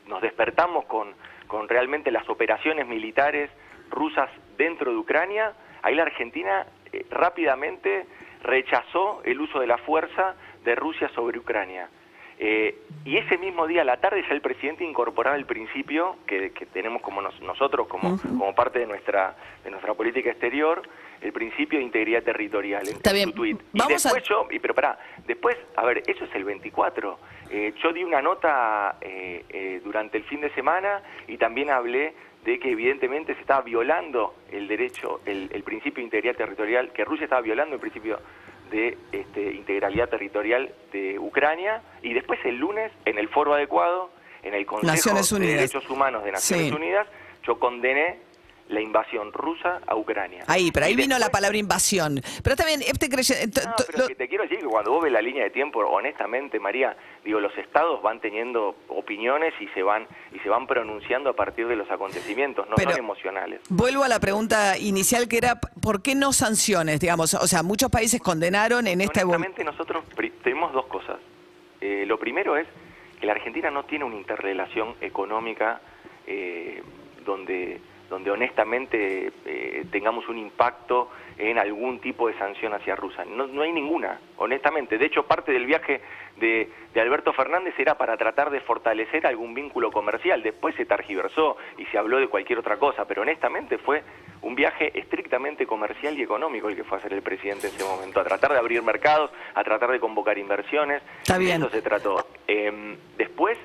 nos 0.07 0.21
despertamos 0.21 0.85
con, 0.85 1.13
con 1.47 1.69
realmente 1.69 2.11
las 2.11 2.27
operaciones 2.29 2.87
militares 2.87 3.49
rusas 3.89 4.29
dentro 4.57 4.91
de 4.91 4.97
Ucrania, 4.97 5.53
ahí 5.83 5.95
la 5.95 6.03
Argentina 6.03 6.65
eh, 6.91 7.05
rápidamente 7.09 8.05
rechazó 8.43 9.21
el 9.23 9.39
uso 9.39 9.59
de 9.59 9.67
la 9.67 9.77
fuerza 9.77 10.35
de 10.63 10.75
Rusia 10.75 11.09
sobre 11.09 11.39
Ucrania. 11.39 11.89
Eh, 12.43 12.75
y 13.05 13.17
ese 13.17 13.37
mismo 13.37 13.67
día 13.67 13.83
a 13.83 13.85
la 13.85 13.97
tarde 13.97 14.23
ya 14.27 14.33
el 14.33 14.41
presidente 14.41 14.83
incorporaba 14.83 15.35
el 15.35 15.45
principio 15.45 16.17
que, 16.25 16.51
que 16.51 16.65
tenemos 16.65 17.03
como 17.03 17.21
nos, 17.21 17.39
nosotros 17.41 17.87
como, 17.87 18.13
uh 18.13 18.15
-huh. 18.15 18.21
como 18.39 18.55
parte 18.55 18.79
de 18.79 18.87
nuestra 18.87 19.35
de 19.63 19.69
nuestra 19.69 19.93
política 19.93 20.31
exterior, 20.31 20.81
el 21.21 21.33
principio 21.33 21.77
de 21.77 21.85
integridad 21.85 22.23
territorial 22.23 22.87
en, 22.87 22.95
Está 22.95 23.13
bien. 23.13 23.29
su 23.29 23.35
tweet. 23.35 23.57
Vamos 23.73 23.91
y 23.91 23.93
después 23.93 24.23
a... 24.23 24.27
yo, 24.27 24.47
y, 24.49 24.57
pero 24.57 24.73
pará, 24.73 24.97
después, 25.27 25.55
a 25.75 25.85
ver, 25.85 26.01
eso 26.07 26.25
es 26.25 26.33
el 26.33 26.43
24. 26.43 27.19
Eh, 27.51 27.73
yo 27.83 27.93
di 27.93 28.03
una 28.03 28.23
nota 28.23 28.97
eh, 29.01 29.45
eh, 29.49 29.81
durante 29.83 30.17
el 30.17 30.23
fin 30.23 30.41
de 30.41 30.49
semana 30.55 31.03
y 31.27 31.37
también 31.37 31.69
hablé 31.69 32.15
de 32.43 32.57
que 32.57 32.71
evidentemente 32.71 33.35
se 33.35 33.41
estaba 33.41 33.61
violando 33.61 34.33
el 34.51 34.67
derecho, 34.67 35.21
el, 35.27 35.47
el 35.53 35.61
principio 35.61 36.01
de 36.01 36.05
integridad 36.05 36.35
territorial, 36.35 36.91
que 36.91 37.05
Rusia 37.05 37.25
estaba 37.25 37.41
violando 37.41 37.75
el 37.75 37.81
principio 37.81 38.19
de 38.71 38.97
este, 39.11 39.53
integralidad 39.53 40.09
territorial 40.09 40.73
de 40.91 41.19
Ucrania 41.19 41.81
y 42.01 42.13
después 42.13 42.39
el 42.45 42.57
lunes 42.57 42.91
en 43.05 43.17
el 43.17 43.27
foro 43.29 43.53
adecuado, 43.53 44.09
en 44.43 44.53
el 44.53 44.65
Consejo 44.65 45.37
de 45.37 45.45
Derechos 45.45 45.87
Humanos 45.89 46.23
de 46.23 46.31
Naciones 46.31 46.69
sí. 46.69 46.73
Unidas, 46.73 47.07
yo 47.43 47.59
condené 47.59 48.19
la 48.71 48.81
invasión 48.81 49.31
rusa 49.33 49.81
a 49.85 49.95
Ucrania. 49.95 50.43
Ahí, 50.47 50.71
pero 50.71 50.85
ahí 50.85 50.95
vino 50.95 51.19
la 51.19 51.29
palabra 51.29 51.57
invasión. 51.57 52.21
Pero 52.41 52.55
también, 52.55 52.81
este 52.81 53.09
creyendo... 53.09 53.61
No, 53.61 53.73
pero 53.85 53.97
lo... 53.99 54.07
que 54.07 54.15
te 54.15 54.27
quiero 54.27 54.43
decir 54.43 54.59
que 54.59 54.65
cuando 54.65 54.91
vos 54.91 55.03
ves 55.03 55.11
la 55.11 55.21
línea 55.21 55.43
de 55.43 55.49
tiempo, 55.49 55.79
honestamente, 55.79 56.59
María, 56.59 56.95
digo, 57.23 57.39
los 57.39 57.55
estados 57.57 58.01
van 58.01 58.21
teniendo 58.21 58.77
opiniones 58.87 59.53
y 59.59 59.67
se 59.69 59.83
van 59.83 60.07
y 60.33 60.39
se 60.39 60.49
van 60.49 60.67
pronunciando 60.67 61.29
a 61.29 61.33
partir 61.33 61.67
de 61.67 61.75
los 61.75 61.89
acontecimientos, 61.91 62.67
no 62.69 62.75
pero 62.75 62.91
son 62.91 62.99
emocionales. 62.99 63.61
Vuelvo 63.69 64.03
a 64.03 64.07
la 64.07 64.19
pregunta 64.19 64.77
inicial 64.77 65.27
que 65.27 65.37
era, 65.37 65.59
¿por 65.59 66.01
qué 66.01 66.15
no 66.15 66.31
sanciones? 66.31 66.99
Digamos, 67.01 67.33
o 67.33 67.47
sea, 67.47 67.63
muchos 67.63 67.91
países 67.91 68.21
condenaron 68.21 68.87
en 68.87 69.01
esta... 69.01 69.21
Honestamente, 69.23 69.63
nosotros 69.63 70.05
tenemos 70.43 70.71
dos 70.71 70.85
cosas. 70.85 71.17
Eh, 71.81 72.05
lo 72.07 72.17
primero 72.17 72.55
es 72.55 72.67
que 73.19 73.25
la 73.25 73.33
Argentina 73.33 73.69
no 73.69 73.83
tiene 73.83 74.05
una 74.05 74.15
interrelación 74.15 74.95
económica 75.01 75.81
eh, 76.25 76.81
donde 77.25 77.81
donde 78.11 78.29
honestamente 78.29 79.31
eh, 79.45 79.85
tengamos 79.89 80.27
un 80.27 80.37
impacto 80.37 81.09
en 81.37 81.57
algún 81.57 81.99
tipo 81.99 82.27
de 82.27 82.37
sanción 82.37 82.73
hacia 82.73 82.93
Rusia. 82.93 83.23
No, 83.23 83.47
no, 83.47 83.61
hay 83.61 83.71
ninguna, 83.71 84.19
honestamente. 84.35 84.97
De 84.97 85.05
hecho, 85.05 85.25
parte 85.25 85.53
del 85.53 85.65
viaje 85.65 86.01
de, 86.35 86.69
de, 86.93 87.01
Alberto 87.01 87.31
Fernández 87.31 87.73
era 87.79 87.97
para 87.97 88.17
tratar 88.17 88.49
de 88.49 88.59
fortalecer 88.59 89.25
algún 89.25 89.53
vínculo 89.53 89.91
comercial. 89.91 90.43
Después 90.43 90.75
se 90.75 90.85
targiversó 90.85 91.55
y 91.77 91.85
se 91.85 91.97
habló 91.97 92.19
de 92.19 92.27
cualquier 92.27 92.59
otra 92.59 92.75
cosa, 92.75 93.05
pero 93.05 93.21
honestamente 93.21 93.77
fue 93.77 94.03
un 94.41 94.55
viaje 94.55 94.91
estrictamente 94.99 95.65
comercial 95.65 96.19
y 96.19 96.23
económico 96.23 96.67
el 96.67 96.75
que 96.75 96.83
fue 96.83 96.97
a 96.97 96.99
hacer 96.99 97.13
el 97.13 97.21
presidente 97.21 97.69
en 97.69 97.75
ese 97.75 97.85
momento, 97.85 98.19
a 98.19 98.25
tratar 98.25 98.51
de 98.51 98.59
abrir 98.59 98.83
mercados, 98.83 99.31
a 99.55 99.63
tratar 99.63 99.89
de 99.89 100.01
convocar 100.01 100.37
inversiones. 100.37 101.01
Está 101.21 101.37
bien. 101.37 101.61
De 101.61 101.67
eso 101.67 101.75
se 101.75 101.81
trató. 101.81 102.27
Eh, 102.45 102.97
después, 103.17 103.57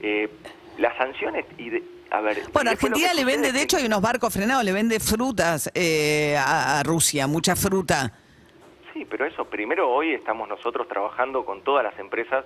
eh, 0.00 0.30
las 0.78 0.96
sanciones 0.96 1.44
y 1.58 1.68
de, 1.68 1.95
a 2.10 2.20
ver, 2.20 2.42
bueno, 2.52 2.70
Argentina 2.70 3.12
le 3.14 3.24
vende, 3.24 3.52
de 3.52 3.62
hecho 3.62 3.76
hay 3.76 3.86
unos 3.86 4.00
barcos 4.00 4.32
frenados, 4.32 4.64
le 4.64 4.72
vende 4.72 5.00
frutas 5.00 5.70
eh, 5.74 6.36
a, 6.36 6.78
a, 6.78 6.82
Rusia, 6.82 7.26
mucha 7.26 7.56
fruta. 7.56 8.12
Sí, 8.92 9.04
pero 9.04 9.26
eso, 9.26 9.44
primero 9.44 9.90
hoy 9.90 10.12
estamos 10.12 10.48
nosotros 10.48 10.88
trabajando 10.88 11.44
con 11.44 11.62
todas 11.62 11.84
las 11.84 11.98
empresas, 11.98 12.44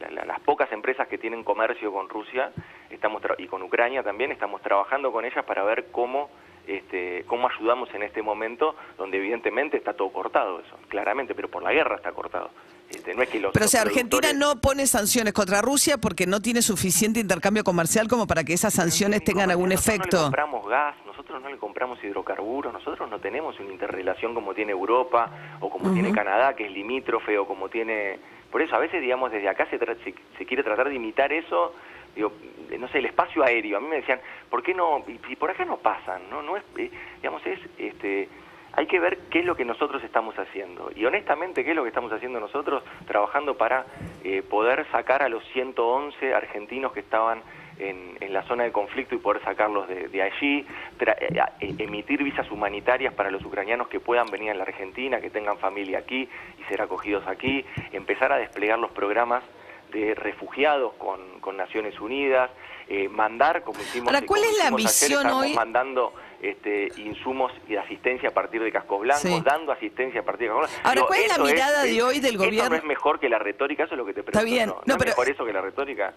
la, 0.00 0.10
la, 0.10 0.24
las 0.24 0.40
pocas 0.40 0.70
empresas 0.72 1.06
que 1.08 1.18
tienen 1.18 1.44
comercio 1.44 1.92
con 1.92 2.08
Rusia 2.08 2.50
estamos 2.94 3.22
y 3.38 3.46
con 3.46 3.62
Ucrania 3.62 4.02
también, 4.02 4.32
estamos 4.32 4.62
trabajando 4.62 5.12
con 5.12 5.24
ellas 5.24 5.44
para 5.44 5.62
ver 5.64 5.86
cómo, 5.90 6.30
este, 6.66 7.24
cómo 7.26 7.48
ayudamos 7.48 7.92
en 7.94 8.02
este 8.02 8.22
momento 8.22 8.74
donde 8.96 9.18
evidentemente 9.18 9.76
está 9.76 9.94
todo 9.94 10.10
cortado 10.10 10.60
eso, 10.60 10.76
claramente, 10.88 11.34
pero 11.34 11.48
por 11.48 11.62
la 11.62 11.72
guerra 11.72 11.96
está 11.96 12.12
cortado. 12.12 12.50
Este, 12.94 13.14
no 13.14 13.22
es 13.22 13.28
que 13.28 13.40
los, 13.40 13.52
Pero 13.52 13.66
o 13.66 13.68
sea, 13.68 13.82
Argentina 13.82 14.32
no 14.32 14.60
pone 14.60 14.86
sanciones 14.86 15.32
contra 15.32 15.60
Rusia 15.62 15.98
porque 15.98 16.26
no 16.26 16.40
tiene 16.40 16.62
suficiente 16.62 17.20
intercambio 17.20 17.64
comercial 17.64 18.08
como 18.08 18.26
para 18.26 18.44
que 18.44 18.52
esas 18.52 18.74
sanciones 18.74 19.20
Ni 19.20 19.24
tengan 19.26 19.50
algún 19.50 19.68
Nosotros 19.70 19.86
no 19.88 20.02
le 20.02 20.04
efecto. 20.04 20.22
compramos 20.24 20.68
gas, 20.68 20.94
nosotros 21.06 21.42
no 21.42 21.48
le 21.48 21.56
compramos 21.58 22.02
hidrocarburos, 22.04 22.72
nosotros 22.72 23.10
no 23.10 23.18
tenemos 23.18 23.58
una 23.60 23.70
interrelación 23.72 24.34
como 24.34 24.54
tiene 24.54 24.72
Europa 24.72 25.30
o 25.60 25.70
como 25.70 25.92
tiene 25.92 26.12
Canadá, 26.12 26.54
que 26.54 26.66
es 26.66 26.72
limítrofe, 26.72 27.38
o 27.38 27.46
como 27.46 27.68
tiene... 27.68 28.18
Por 28.50 28.62
eso, 28.62 28.76
a 28.76 28.78
veces, 28.78 29.00
digamos, 29.00 29.32
desde 29.32 29.48
acá 29.48 29.66
se, 29.68 29.80
tra- 29.80 29.96
se, 30.04 30.14
se 30.38 30.46
quiere 30.46 30.62
tratar 30.62 30.88
de 30.88 30.94
imitar 30.94 31.32
eso, 31.32 31.74
digo, 32.14 32.32
no 32.78 32.86
sé, 32.88 32.98
el 32.98 33.06
espacio 33.06 33.42
aéreo. 33.42 33.78
A 33.78 33.80
mí 33.80 33.88
me 33.88 33.96
decían, 33.96 34.20
¿por 34.48 34.62
qué 34.62 34.72
no? 34.74 35.04
Y, 35.08 35.18
y 35.32 35.36
por 35.36 35.50
acá 35.50 35.64
no 35.64 35.78
pasan, 35.78 36.22
¿no? 36.30 36.40
no 36.42 36.56
es, 36.56 36.62
eh, 36.76 36.90
digamos, 37.16 37.44
es... 37.46 37.58
este 37.78 38.28
hay 38.76 38.86
que 38.86 38.98
ver 38.98 39.18
qué 39.30 39.40
es 39.40 39.44
lo 39.44 39.56
que 39.56 39.64
nosotros 39.64 40.02
estamos 40.04 40.34
haciendo. 40.38 40.90
Y 40.94 41.04
honestamente, 41.04 41.64
¿qué 41.64 41.70
es 41.70 41.76
lo 41.76 41.82
que 41.82 41.88
estamos 41.88 42.12
haciendo 42.12 42.40
nosotros? 42.40 42.82
Trabajando 43.06 43.56
para 43.56 43.86
eh, 44.24 44.42
poder 44.42 44.86
sacar 44.90 45.22
a 45.22 45.28
los 45.28 45.44
111 45.52 46.34
argentinos 46.34 46.92
que 46.92 47.00
estaban 47.00 47.42
en, 47.78 48.16
en 48.20 48.32
la 48.32 48.42
zona 48.44 48.64
de 48.64 48.72
conflicto 48.72 49.14
y 49.14 49.18
poder 49.18 49.42
sacarlos 49.42 49.88
de, 49.88 50.08
de 50.08 50.22
allí, 50.22 50.64
tra- 50.98 51.16
eh, 51.20 51.40
eh, 51.60 51.74
emitir 51.78 52.22
visas 52.22 52.50
humanitarias 52.50 53.12
para 53.14 53.30
los 53.30 53.44
ucranianos 53.44 53.88
que 53.88 53.98
puedan 54.00 54.30
venir 54.30 54.50
a 54.50 54.54
la 54.54 54.62
Argentina, 54.62 55.20
que 55.20 55.30
tengan 55.30 55.58
familia 55.58 55.98
aquí 55.98 56.28
y 56.58 56.62
ser 56.68 56.82
acogidos 56.82 57.26
aquí, 57.26 57.64
empezar 57.92 58.32
a 58.32 58.36
desplegar 58.38 58.78
los 58.78 58.92
programas 58.92 59.42
de 59.92 60.14
refugiados 60.14 60.92
con, 60.94 61.40
con 61.40 61.56
Naciones 61.56 62.00
Unidas, 62.00 62.50
eh, 62.88 63.08
mandar, 63.08 63.62
como 63.62 63.80
hicimos, 63.80 64.08
Ahora, 64.08 64.18
eh, 64.18 64.26
¿cuál 64.26 64.40
como 64.42 64.50
es 64.52 64.58
la 64.58 64.64
hicimos 64.64 65.02
ayer, 65.02 65.26
hoy? 65.32 65.54
mandando 65.54 66.12
este, 66.48 66.88
insumos 66.96 67.52
y 67.68 67.76
asistencia 67.76 68.28
a 68.28 68.32
partir 68.32 68.62
de 68.62 68.70
cascos 68.70 69.00
blancos, 69.00 69.22
Sí. 69.22 69.42
dando 69.44 69.72
asistencia 69.72 70.20
a 70.20 70.24
partir 70.24 70.48
de 70.48 70.54
cascos 70.54 70.68
blancos. 70.70 70.86
Ahora, 70.86 71.02
¿cuál 71.06 71.20
es 71.20 71.28
la 71.28 71.34
eso 71.34 71.44
mirada 71.44 71.82
de 71.84 72.02
hoy 72.02 72.20
del 72.20 72.34
Eso 72.34 72.44
gobierno? 72.44 72.70
no 72.70 72.76
es 72.76 72.84
mejor 72.84 73.18
que 73.20 73.28
la 73.28 73.38
retórica, 73.38 73.84
eso 73.84 73.94
es 73.94 73.98
lo 73.98 74.04
que 74.06 74.12
te 74.14 74.22
pregunto. 74.22 74.44
bien. 74.44 74.68
¿no? 74.68 74.74
No, 74.76 74.82
¿No 74.86 74.94
es 74.94 74.98
pero- 74.98 75.10
mejor 75.10 75.30
eso 75.30 75.44
que 75.44 75.52
la 75.52 75.60
retórica? 75.62 76.12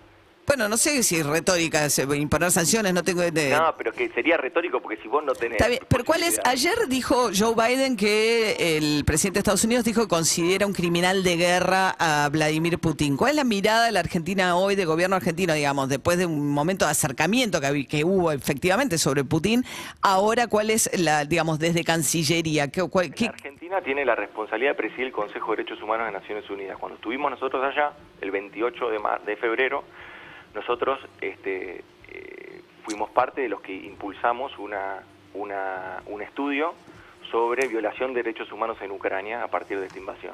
Bueno, 0.47 0.69
no 0.69 0.77
sé 0.77 1.03
si 1.03 1.17
es 1.17 1.25
retórica 1.25 1.85
es, 1.85 1.99
imponer 1.99 2.51
sanciones, 2.51 2.93
no 2.93 3.03
tengo... 3.03 3.21
de- 3.21 3.49
No, 3.51 3.75
pero 3.77 3.91
que 3.91 4.07
sería 4.09 4.37
retórico 4.37 4.81
porque 4.81 4.95
si 5.01 5.09
vos 5.09 5.21
no 5.23 5.33
tenés... 5.33 5.57
Está 5.57 5.67
bien, 5.67 5.81
pero 5.89 6.05
¿cuál 6.05 6.23
es? 6.23 6.39
Ayer 6.45 6.73
dijo 6.87 7.29
Joe 7.37 7.53
Biden 7.53 7.97
que 7.97 8.77
el 8.77 9.03
presidente 9.03 9.35
de 9.37 9.39
Estados 9.41 9.65
Unidos 9.65 9.83
dijo 9.83 10.01
que 10.03 10.07
considera 10.07 10.65
un 10.65 10.71
criminal 10.73 11.21
de 11.21 11.35
guerra 11.35 11.95
a 11.99 12.29
Vladimir 12.29 12.79
Putin. 12.79 13.17
¿Cuál 13.17 13.31
es 13.31 13.35
la 13.35 13.43
mirada 13.43 13.87
de 13.87 13.91
la 13.91 13.99
Argentina 13.99 14.55
hoy, 14.55 14.75
del 14.75 14.85
gobierno 14.87 15.17
argentino, 15.17 15.53
digamos, 15.53 15.89
después 15.89 16.17
de 16.17 16.25
un 16.25 16.49
momento 16.51 16.85
de 16.85 16.91
acercamiento 16.91 17.59
que, 17.59 17.85
que 17.85 18.05
hubo 18.05 18.31
efectivamente 18.31 18.97
sobre 18.97 19.25
Putin? 19.25 19.65
Ahora, 20.01 20.47
¿cuál 20.47 20.69
es 20.69 20.89
la, 20.97 21.25
digamos, 21.25 21.59
desde 21.59 21.83
Cancillería? 21.83 22.69
¿Qué, 22.69 22.81
cuál- 22.89 23.13
qué- 23.13 23.25
La 23.25 23.31
Argentina 23.31 23.81
tiene 23.81 24.05
la 24.05 24.15
responsabilidad 24.15 24.71
de 24.71 24.75
presidir 24.75 25.07
el 25.07 25.11
Consejo 25.11 25.51
de 25.51 25.57
Derechos 25.57 25.83
Humanos 25.83 26.07
de 26.07 26.13
Naciones 26.13 26.49
Unidas. 26.49 26.77
Cuando 26.79 26.95
estuvimos 26.95 27.29
nosotros 27.31 27.61
allá, 27.65 27.91
el 28.21 28.31
28 28.31 28.89
de, 28.91 28.99
mar- 28.99 29.21
de 29.25 29.35
febrero, 29.35 29.83
nosotros 30.53 30.99
este, 31.21 31.83
eh, 32.11 32.61
fuimos 32.83 33.09
parte 33.11 33.41
de 33.41 33.49
los 33.49 33.61
que 33.61 33.73
impulsamos 33.73 34.57
una, 34.57 35.03
una- 35.33 36.01
un 36.07 36.21
estudio 36.21 36.73
sobre 37.31 37.67
violación 37.67 38.13
de 38.13 38.23
derechos 38.23 38.51
humanos 38.51 38.77
en 38.81 38.91
Ucrania 38.91 39.43
a 39.43 39.47
partir 39.47 39.79
de 39.79 39.87
esta 39.87 39.99
invasión. 39.99 40.33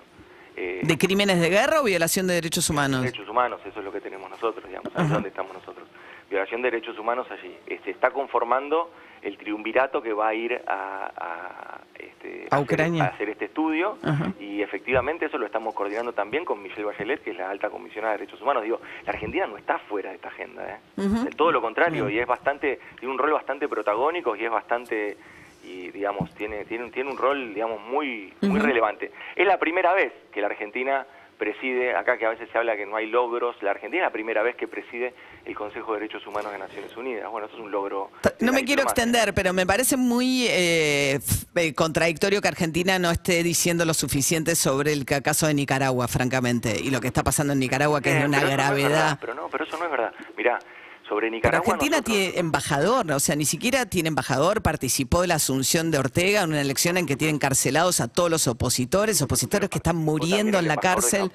Eh, 0.56 0.82
¿De 0.84 0.98
crímenes 1.00 1.42
de 1.42 1.50
guerra 1.50 1.82
o 1.82 1.84
violación 1.84 2.28
de 2.28 2.36
derechos 2.36 2.70
humanos? 2.70 3.02
Derechos 3.02 3.28
humanos, 3.28 3.60
eso 3.66 3.80
es 3.80 3.86
lo 3.86 3.92
que 3.92 4.00
tenemos 4.02 4.30
nosotros, 4.30 4.64
digamos, 4.68 4.92
es 4.94 5.00
Ajá. 5.00 5.14
donde 5.16 5.30
estamos 5.30 5.52
nosotros. 5.54 5.88
Violación 6.30 6.62
de 6.62 6.70
derechos 6.72 6.98
humanos 7.00 7.26
allí. 7.32 7.58
Se 7.68 7.74
este, 7.74 7.90
está 7.92 8.12
conformando 8.12 8.92
el 9.24 9.36
triunvirato 9.38 10.02
que 10.04 10.14
va 10.14 10.28
a 10.28 10.34
ir 10.36 10.62
a, 10.68 11.12
a, 11.18 11.73
este, 12.10 12.48
A 12.52 12.56
hacer- 12.58 12.64
Ucrania. 12.64 13.04
a 13.04 13.08
hacer 13.08 13.30
este 13.30 13.46
estudio 13.46 13.98
Ajá. 14.04 14.32
y 14.40 14.62
efectivamente 14.62 15.26
eso 15.26 15.38
lo 15.38 15.46
estamos 15.46 15.74
coordinando 15.74 16.14
también 16.14 16.46
con 16.46 16.62
Michelle 16.62 16.86
Bachelet, 16.86 17.22
que 17.24 17.32
es 17.32 17.38
la 17.38 17.50
alta 17.50 17.70
comisionada 17.70 18.14
de 18.14 18.20
derechos 18.20 18.42
humanos. 18.42 18.64
Digo, 18.64 18.80
la 19.06 19.12
Argentina 19.14 19.48
no 19.48 19.58
está 19.58 19.78
fuera 19.80 20.10
de 20.10 20.16
esta 20.16 20.28
agenda, 20.30 20.64
¿eh? 20.98 21.02
De 21.02 21.32
todo 21.32 21.52
lo 21.52 21.62
contrario, 21.62 22.10
y 22.10 22.20
es 22.20 22.28
bastante, 22.28 22.80
tiene 23.00 23.14
un 23.14 23.20
rol 23.20 23.34
bastante 23.34 23.68
protagónico 23.68 24.36
y 24.36 24.46
es 24.46 24.52
bastante 24.52 25.18
y 25.66 25.92
digamos 25.92 26.34
tiene 26.36 26.66
tiene 26.66 26.92
tiene 26.92 27.10
un 27.10 27.18
rol 27.18 27.54
digamos 27.54 27.80
muy 27.82 28.34
muy 28.42 28.60
relevante. 28.60 29.12
Es 29.36 29.48
la 29.48 29.58
primera 29.58 29.94
vez 29.94 30.12
que 30.32 30.42
la 30.42 30.48
Argentina 30.48 31.06
preside, 31.38 31.96
acá 31.96 32.18
que 32.18 32.26
a 32.26 32.30
veces 32.30 32.50
se 32.52 32.58
habla 32.58 32.76
que 32.78 32.86
no 32.86 32.96
hay 32.96 33.08
logros, 33.08 33.56
la 33.64 33.72
Argentina 33.72 34.04
es 34.04 34.08
la 34.08 34.14
primera 34.14 34.44
vez 34.44 34.56
que 34.56 34.68
preside 34.68 35.14
el 35.46 35.56
Consejo 35.56 35.94
de 35.94 36.00
Derechos 36.00 36.26
Humanos 36.26 36.52
de 36.52 36.58
Naciones 36.58 36.96
Unidas. 36.96 37.30
Bueno, 37.30 37.48
eso 37.48 37.56
es 37.58 37.62
un 37.62 37.72
logro. 37.72 38.10
No 38.40 38.54
me 38.54 38.64
quiero 38.64 38.84
extender, 38.84 39.34
pero 39.34 39.52
me 39.54 39.66
parece 39.66 39.98
muy 39.98 40.46
eh, 40.50 41.20
eh, 41.56 41.74
contradictorio 41.74 42.42
que 42.42 42.48
Argentina 42.48 42.98
no 43.00 43.12
esté 43.12 43.44
diciendo 43.44 43.84
lo 43.86 43.94
suficiente 43.94 44.56
sobre 44.56 44.94
el 44.94 45.06
ca- 45.06 45.22
caso 45.22 45.48
de 45.48 45.54
Nicaragua, 45.54 46.08
francamente, 46.08 46.80
y 46.80 46.90
lo 46.92 47.02
que 47.02 47.08
está 47.08 47.24
pasando 47.24 47.54
en 47.54 47.60
Nicaragua, 47.60 48.02
que 48.02 48.10
es 48.10 48.16
de 48.16 48.22
Eh, 48.22 48.28
una 48.28 48.40
no 48.42 48.50
gravedad. 48.50 48.90
verdad, 48.90 49.18
pero 49.20 49.34
no, 49.34 49.50
pero 49.50 49.66
eso 49.66 49.78
no 49.78 49.86
es 49.86 49.92
verdad. 49.92 50.14
Mirá, 50.38 50.60
sobre 51.10 51.28
Pero 51.28 51.36
Nicaragua 51.36 51.74
Argentina 51.74 51.98
nosotros- 51.98 52.16
tiene 52.18 52.40
embajador, 52.40 53.12
o 53.12 53.20
sea, 53.20 53.36
ni 53.36 53.46
siquiera 53.46 53.86
tiene 53.86 54.08
embajador, 54.08 54.62
participó 54.62 55.22
de 55.22 55.28
la 55.28 55.36
asunción 55.36 55.92
de 55.92 55.98
Ortega 56.00 56.42
en 56.44 56.52
una 56.52 56.62
elección 56.62 56.96
en 56.98 57.06
que 57.06 57.18
tiene 57.18 57.34
encarcelados 57.34 58.00
a 58.00 58.08
todos 58.08 58.30
los 58.30 58.48
opositores, 58.48 59.22
opositores 59.22 59.70
que 59.70 59.80
están 59.80 59.98
muriendo 59.98 60.58
en 60.60 60.68
la 60.70 60.76
de 60.76 60.80
cárcel. 60.82 61.32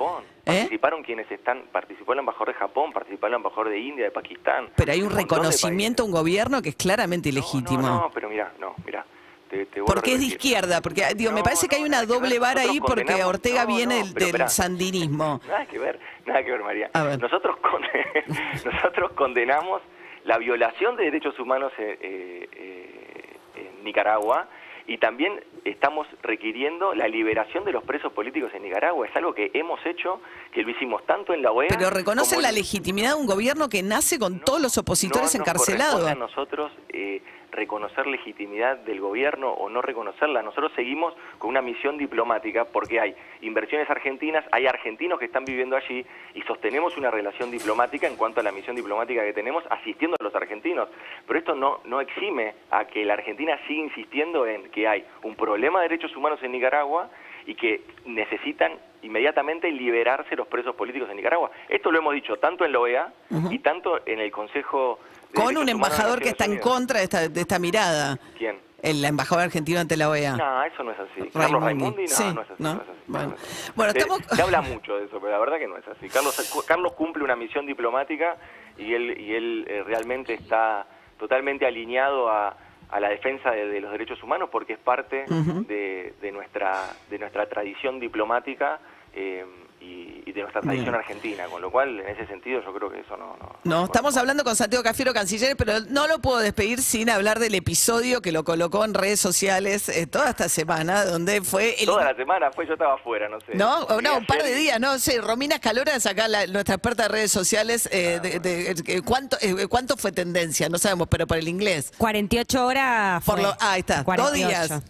¿Eh? 0.48 0.60
Participaron 0.60 1.02
quienes 1.02 1.30
están, 1.30 1.64
participó 1.70 2.14
el 2.14 2.20
embajador 2.20 2.48
de 2.48 2.54
Japón, 2.54 2.92
participó 2.92 3.26
el 3.26 3.34
embajador 3.34 3.68
de 3.68 3.78
India, 3.78 4.04
de 4.06 4.10
Pakistán. 4.10 4.70
Pero 4.76 4.92
hay 4.92 5.02
un 5.02 5.10
de 5.10 5.16
reconocimiento 5.16 6.02
a 6.02 6.06
un 6.06 6.12
gobierno 6.12 6.62
que 6.62 6.70
es 6.70 6.76
claramente 6.76 7.28
ilegítimo. 7.28 7.82
No, 7.82 8.00
no, 8.00 8.10
pero 8.12 8.28
mira, 8.30 8.52
no, 8.58 8.74
mira. 8.84 9.04
Te, 9.50 9.64
te 9.66 9.82
Porque 9.82 10.12
es 10.14 10.20
de 10.20 10.26
izquierda, 10.26 10.82
porque 10.82 11.06
digo, 11.14 11.32
me 11.32 11.38
No, 11.40 11.44
parece 11.44 11.68
que 11.68 11.76
hay 11.76 11.82
no, 11.82 11.88
una 11.88 12.04
doble 12.04 12.38
vara 12.38 12.60
ahí 12.62 12.80
porque 12.80 13.24
Ortega 13.24 13.62
no, 13.64 13.68
viene 13.76 14.00
no, 14.00 14.06
del, 14.12 14.32
del 14.32 14.48
sandinismo. 14.48 15.40
Nada 15.48 15.64
que 15.66 15.78
ver, 15.78 15.98
nada 16.26 16.42
que 16.44 16.50
ver, 16.50 16.62
María. 16.62 16.90
Ver. 16.94 17.18
Nosotros, 17.20 17.56
con- 17.58 17.82
nosotros 18.72 19.12
condenamos 19.12 19.80
la 20.24 20.36
violación 20.38 20.96
de 20.96 21.04
derechos 21.04 21.38
humanos 21.38 21.72
eh, 21.78 21.98
eh, 22.00 22.48
eh, 22.52 23.36
en 23.78 23.84
Nicaragua 23.84 24.48
y 24.88 24.96
también 24.96 25.38
estamos 25.64 26.08
requiriendo 26.22 26.94
la 26.94 27.06
liberación 27.06 27.64
de 27.66 27.72
los 27.72 27.84
presos 27.84 28.10
políticos 28.12 28.50
en 28.54 28.62
Nicaragua. 28.62 29.06
Es 29.06 29.14
algo 29.14 29.34
que 29.34 29.50
hemos 29.52 29.78
hecho, 29.84 30.20
que 30.50 30.62
lo 30.62 30.70
hicimos 30.70 31.04
tanto 31.04 31.34
en 31.34 31.42
la 31.42 31.52
OEA. 31.52 31.68
Pero 31.68 31.90
reconocen 31.90 32.36
como 32.36 32.42
la 32.42 32.52
legitimidad 32.52 33.10
de 33.10 33.20
un 33.20 33.26
gobierno 33.26 33.68
que 33.68 33.82
nace 33.82 34.18
con 34.18 34.38
no, 34.38 34.44
todos 34.44 34.62
los 34.62 34.78
opositores 34.78 35.34
no 35.34 35.40
nos 35.40 35.48
encarcelados. 35.48 36.06
a 36.06 36.14
nosotros 36.14 36.72
eh, 36.88 37.20
reconocer 37.58 38.06
legitimidad 38.06 38.78
del 38.78 39.00
gobierno 39.00 39.50
o 39.50 39.68
no 39.68 39.82
reconocerla. 39.82 40.42
Nosotros 40.42 40.70
seguimos 40.76 41.12
con 41.38 41.50
una 41.50 41.60
misión 41.60 41.98
diplomática 41.98 42.64
porque 42.64 43.00
hay 43.00 43.16
inversiones 43.40 43.90
argentinas, 43.90 44.44
hay 44.52 44.66
argentinos 44.66 45.18
que 45.18 45.24
están 45.24 45.44
viviendo 45.44 45.76
allí 45.76 46.06
y 46.34 46.42
sostenemos 46.42 46.96
una 46.96 47.10
relación 47.10 47.50
diplomática 47.50 48.06
en 48.06 48.16
cuanto 48.16 48.40
a 48.40 48.44
la 48.44 48.52
misión 48.52 48.76
diplomática 48.76 49.24
que 49.24 49.32
tenemos 49.32 49.64
asistiendo 49.70 50.16
a 50.20 50.24
los 50.24 50.34
argentinos. 50.34 50.88
Pero 51.26 51.38
esto 51.38 51.54
no, 51.56 51.80
no 51.84 52.00
exime 52.00 52.54
a 52.70 52.84
que 52.84 53.04
la 53.04 53.14
Argentina 53.14 53.58
siga 53.66 53.82
insistiendo 53.82 54.46
en 54.46 54.70
que 54.70 54.86
hay 54.86 55.04
un 55.24 55.34
problema 55.34 55.80
de 55.80 55.88
derechos 55.88 56.16
humanos 56.16 56.38
en 56.42 56.52
Nicaragua 56.52 57.10
y 57.44 57.54
que 57.54 57.82
necesitan 58.04 58.72
inmediatamente 59.02 59.70
liberarse 59.70 60.36
los 60.36 60.46
presos 60.46 60.74
políticos 60.74 61.08
en 61.10 61.16
Nicaragua. 61.16 61.50
Esto 61.68 61.90
lo 61.90 61.98
hemos 61.98 62.14
dicho 62.14 62.36
tanto 62.36 62.64
en 62.64 62.72
la 62.72 62.80
OEA 62.80 63.12
y 63.50 63.58
tanto 63.60 64.00
en 64.06 64.20
el 64.20 64.30
Consejo 64.30 64.98
Con 65.34 65.56
un 65.56 65.68
embajador 65.68 66.20
que 66.20 66.30
está 66.30 66.44
en 66.46 66.58
contra 66.58 66.98
de 66.98 67.04
esta, 67.04 67.28
de 67.28 67.40
esta 67.40 67.58
mirada. 67.58 68.18
¿Quién? 68.36 68.58
El 68.80 69.04
embajador 69.04 69.44
argentino 69.44 69.80
ante 69.80 69.96
la 69.96 70.08
OEA. 70.08 70.36
No, 70.36 70.62
eso 70.62 70.84
no 70.84 70.92
es 70.92 70.98
así. 71.00 71.28
Carlos 71.30 71.60
Raimundi, 71.62 72.02
no, 72.02 72.08
Sí, 72.08 72.24
no 72.32 72.42
es 72.42 72.50
así. 72.50 72.62
¿no? 72.62 72.74
no 72.74 72.82
es 72.82 72.88
así, 72.88 72.98
Bueno. 73.08 73.28
no 73.30 73.34
es 73.34 73.42
así. 73.42 73.72
Bueno, 73.74 73.92
se, 73.92 73.98
estamos- 73.98 74.22
se 74.30 74.42
habla 74.42 74.60
mucho 74.62 74.96
de 74.96 75.04
eso, 75.06 75.18
pero 75.20 75.32
la 75.32 75.38
verdad 75.38 75.58
que 75.58 75.66
no 75.66 75.76
es 75.76 75.88
así. 75.88 76.08
Carlos, 76.08 76.64
Carlos 76.66 76.92
cumple 76.92 77.24
una 77.24 77.34
misión 77.34 77.66
diplomática 77.66 78.36
y 78.78 78.94
él, 78.94 79.20
y 79.20 79.34
él 79.34 79.66
eh, 79.68 79.82
realmente 79.84 80.34
está 80.34 80.86
totalmente 81.18 81.66
alineado 81.66 82.30
a, 82.30 82.56
a 82.90 83.00
la 83.00 83.08
defensa 83.08 83.50
de, 83.50 83.66
de 83.66 83.80
los 83.80 83.90
derechos 83.90 84.22
humanos 84.22 84.48
porque 84.52 84.74
es 84.74 84.78
parte 84.78 85.24
de, 85.26 86.14
de 86.20 86.32
nuestra, 86.32 86.84
de 87.10 87.18
nuestra 87.18 87.46
tradición 87.48 87.98
diplomática 87.98 88.78
eh, 89.12 89.44
y, 89.80 90.22
y 90.26 90.32
de 90.32 90.40
nuestra 90.42 90.60
tradición 90.60 90.86
Bien. 90.90 90.94
argentina, 90.96 91.44
con 91.46 91.62
lo 91.62 91.70
cual 91.70 92.00
en 92.00 92.08
ese 92.08 92.26
sentido 92.26 92.60
yo 92.64 92.72
creo 92.74 92.90
que 92.90 93.00
eso 93.00 93.16
no... 93.16 93.36
No, 93.38 93.58
No, 93.64 93.84
estamos 93.84 94.16
hablando 94.16 94.42
con 94.44 94.56
Santiago 94.56 94.82
Cafiero, 94.82 95.14
canciller, 95.14 95.56
pero 95.56 95.80
no 95.88 96.06
lo 96.08 96.18
puedo 96.20 96.38
despedir 96.38 96.82
sin 96.82 97.08
hablar 97.10 97.38
del 97.38 97.54
episodio 97.54 98.20
que 98.20 98.32
lo 98.32 98.44
colocó 98.44 98.84
en 98.84 98.94
redes 98.94 99.20
sociales 99.20 99.88
eh, 99.88 100.06
toda 100.06 100.30
esta 100.30 100.48
semana, 100.48 101.04
donde 101.04 101.42
fue 101.42 101.76
el... 101.80 101.86
Toda 101.86 102.04
la 102.04 102.14
semana 102.16 102.50
fue, 102.50 102.66
yo 102.66 102.72
estaba 102.74 102.94
afuera, 102.94 103.28
no 103.28 103.38
sé. 103.40 103.54
No, 103.54 103.86
no, 104.00 104.18
un 104.18 104.26
par 104.26 104.42
de 104.42 104.54
días, 104.54 104.80
no 104.80 104.98
sé. 104.98 105.20
Romina 105.20 105.54
Escalora 105.56 105.94
es 105.94 106.06
acá 106.06 106.26
la- 106.28 106.46
nuestra 106.46 106.74
experta 106.74 107.04
de 107.04 107.08
redes 107.10 107.30
sociales. 107.32 107.88
eh, 107.92 108.18
de- 108.22 108.40
de- 108.40 108.70
eh, 108.86 109.02
¿cuánto, 109.02 109.36
eh, 109.40 109.66
¿Cuánto 109.68 109.96
fue 109.96 110.12
tendencia? 110.12 110.68
No 110.68 110.78
sabemos, 110.78 111.08
pero 111.08 111.26
por 111.26 111.36
el 111.38 111.46
inglés. 111.48 111.92
48 111.98 112.66
horas. 112.66 113.24
Por 113.24 113.36
fue. 113.36 113.42
lo, 113.44 113.50
ah, 113.60 113.72
ahí 113.72 113.80
está, 113.80 113.96
dos 113.98 114.04
48. 114.06 114.48
días. 114.48 114.82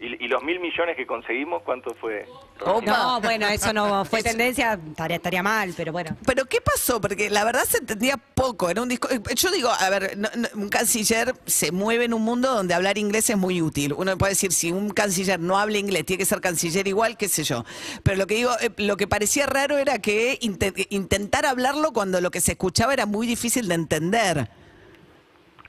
¿Y, 0.00 0.24
y 0.24 0.28
los 0.28 0.44
mil 0.44 0.60
millones 0.60 0.96
que 0.96 1.06
conseguimos, 1.08 1.60
cuánto 1.64 1.92
fue? 1.94 2.24
Opa. 2.64 2.80
No, 2.82 3.20
bueno, 3.20 3.48
eso 3.48 3.72
no 3.72 4.04
fue 4.04 4.22
tendencia, 4.22 4.78
estaría, 4.90 5.16
estaría 5.16 5.42
mal, 5.42 5.74
pero 5.76 5.90
bueno. 5.90 6.16
Pero 6.24 6.44
¿qué 6.44 6.60
pasó? 6.60 7.00
Porque 7.00 7.28
la 7.30 7.42
verdad 7.44 7.64
se 7.64 7.78
entendía 7.78 8.16
poco. 8.16 8.70
Era 8.70 8.80
un 8.82 8.88
disco. 8.88 9.08
Yo 9.34 9.50
digo, 9.50 9.68
a 9.70 9.90
ver, 9.90 10.16
no- 10.16 10.28
no, 10.36 10.48
un 10.54 10.68
canciller 10.68 11.34
se 11.46 11.72
mueve 11.72 12.04
en 12.04 12.14
un 12.14 12.22
mundo 12.22 12.54
donde 12.54 12.74
hablar 12.74 12.96
inglés 12.96 13.28
es 13.28 13.36
muy 13.36 13.60
útil. 13.60 13.92
Uno 13.92 14.16
puede 14.16 14.32
decir, 14.34 14.52
si 14.52 14.70
un 14.70 14.90
canciller 14.90 15.40
no 15.40 15.58
habla 15.58 15.78
inglés, 15.78 16.06
tiene 16.06 16.18
que 16.18 16.26
ser 16.26 16.40
canciller 16.40 16.86
igual, 16.86 17.16
qué 17.16 17.28
sé 17.28 17.42
yo. 17.42 17.64
Pero 18.04 18.18
lo 18.18 18.28
que 18.28 18.36
digo, 18.36 18.52
eh, 18.60 18.70
lo 18.76 18.96
que 18.96 19.08
parecía 19.08 19.46
raro 19.46 19.78
era 19.78 19.98
que 19.98 20.38
inte- 20.42 20.86
intentar 20.90 21.44
hablarlo 21.44 21.92
cuando 21.92 22.20
lo 22.20 22.30
que 22.30 22.40
se 22.40 22.52
escuchaba 22.52 22.92
era 22.92 23.06
muy 23.06 23.26
difícil 23.26 23.66
de 23.66 23.74
entender. 23.74 24.48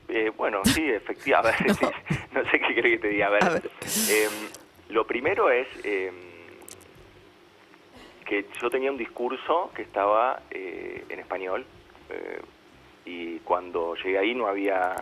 Eh, 0.10 0.32
bueno, 0.36 0.62
sí, 0.66 0.90
efectivamente. 0.90 1.74
No. 1.82 1.92
no 2.42 2.50
sé 2.50 2.60
qué 2.60 2.74
crees 2.76 3.00
que 3.00 3.08
te 3.08 3.08
diga. 3.10 3.28
A 3.28 3.30
ver, 3.30 3.44
A 3.44 3.50
ver. 3.50 3.70
eh, 4.10 4.28
lo 4.90 5.06
primero 5.06 5.52
es 5.52 5.68
eh, 5.84 6.12
que 8.26 8.46
yo 8.62 8.70
tenía 8.70 8.92
un 8.92 8.98
discurso 8.98 9.72
que 9.76 9.82
estaba 9.84 10.42
eh, 10.52 11.04
en 11.10 11.20
español 11.20 11.66
eh, 12.10 12.42
y 13.06 13.40
cuando 13.40 13.96
llegué 13.96 14.18
ahí 14.20 14.34
no 14.36 14.48
había 14.48 14.96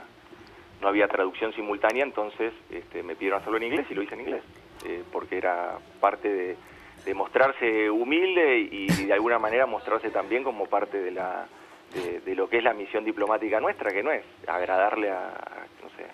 no 0.81 0.87
había 0.87 1.07
traducción 1.07 1.53
simultánea, 1.53 2.03
entonces 2.03 2.53
este, 2.69 3.01
me 3.01 3.15
pidieron 3.15 3.39
hacerlo 3.39 3.57
en 3.57 3.63
inglés 3.63 3.87
y 3.89 3.95
lo 3.95 4.03
hice 4.03 4.13
en 4.13 4.21
inglés, 4.21 4.43
eh, 4.85 5.01
porque 5.11 5.37
era 5.39 5.79
parte 5.99 6.31
de, 6.31 6.55
de 7.03 7.13
mostrarse 7.15 7.89
humilde 7.89 8.59
y 8.59 9.05
de 9.05 9.13
alguna 9.13 9.39
manera 9.39 9.65
mostrarse 9.65 10.11
también 10.11 10.43
como 10.43 10.67
parte 10.67 11.01
de 11.01 11.09
la 11.09 11.47
de, 12.01 12.19
de 12.21 12.35
lo 12.35 12.49
que 12.49 12.57
es 12.57 12.63
la 12.63 12.73
misión 12.73 13.03
diplomática 13.05 13.59
nuestra, 13.59 13.91
que 13.91 14.03
no 14.03 14.11
es 14.11 14.23
agradarle 14.47 15.09
a, 15.11 15.65
no 15.83 15.89
sé, 15.97 16.05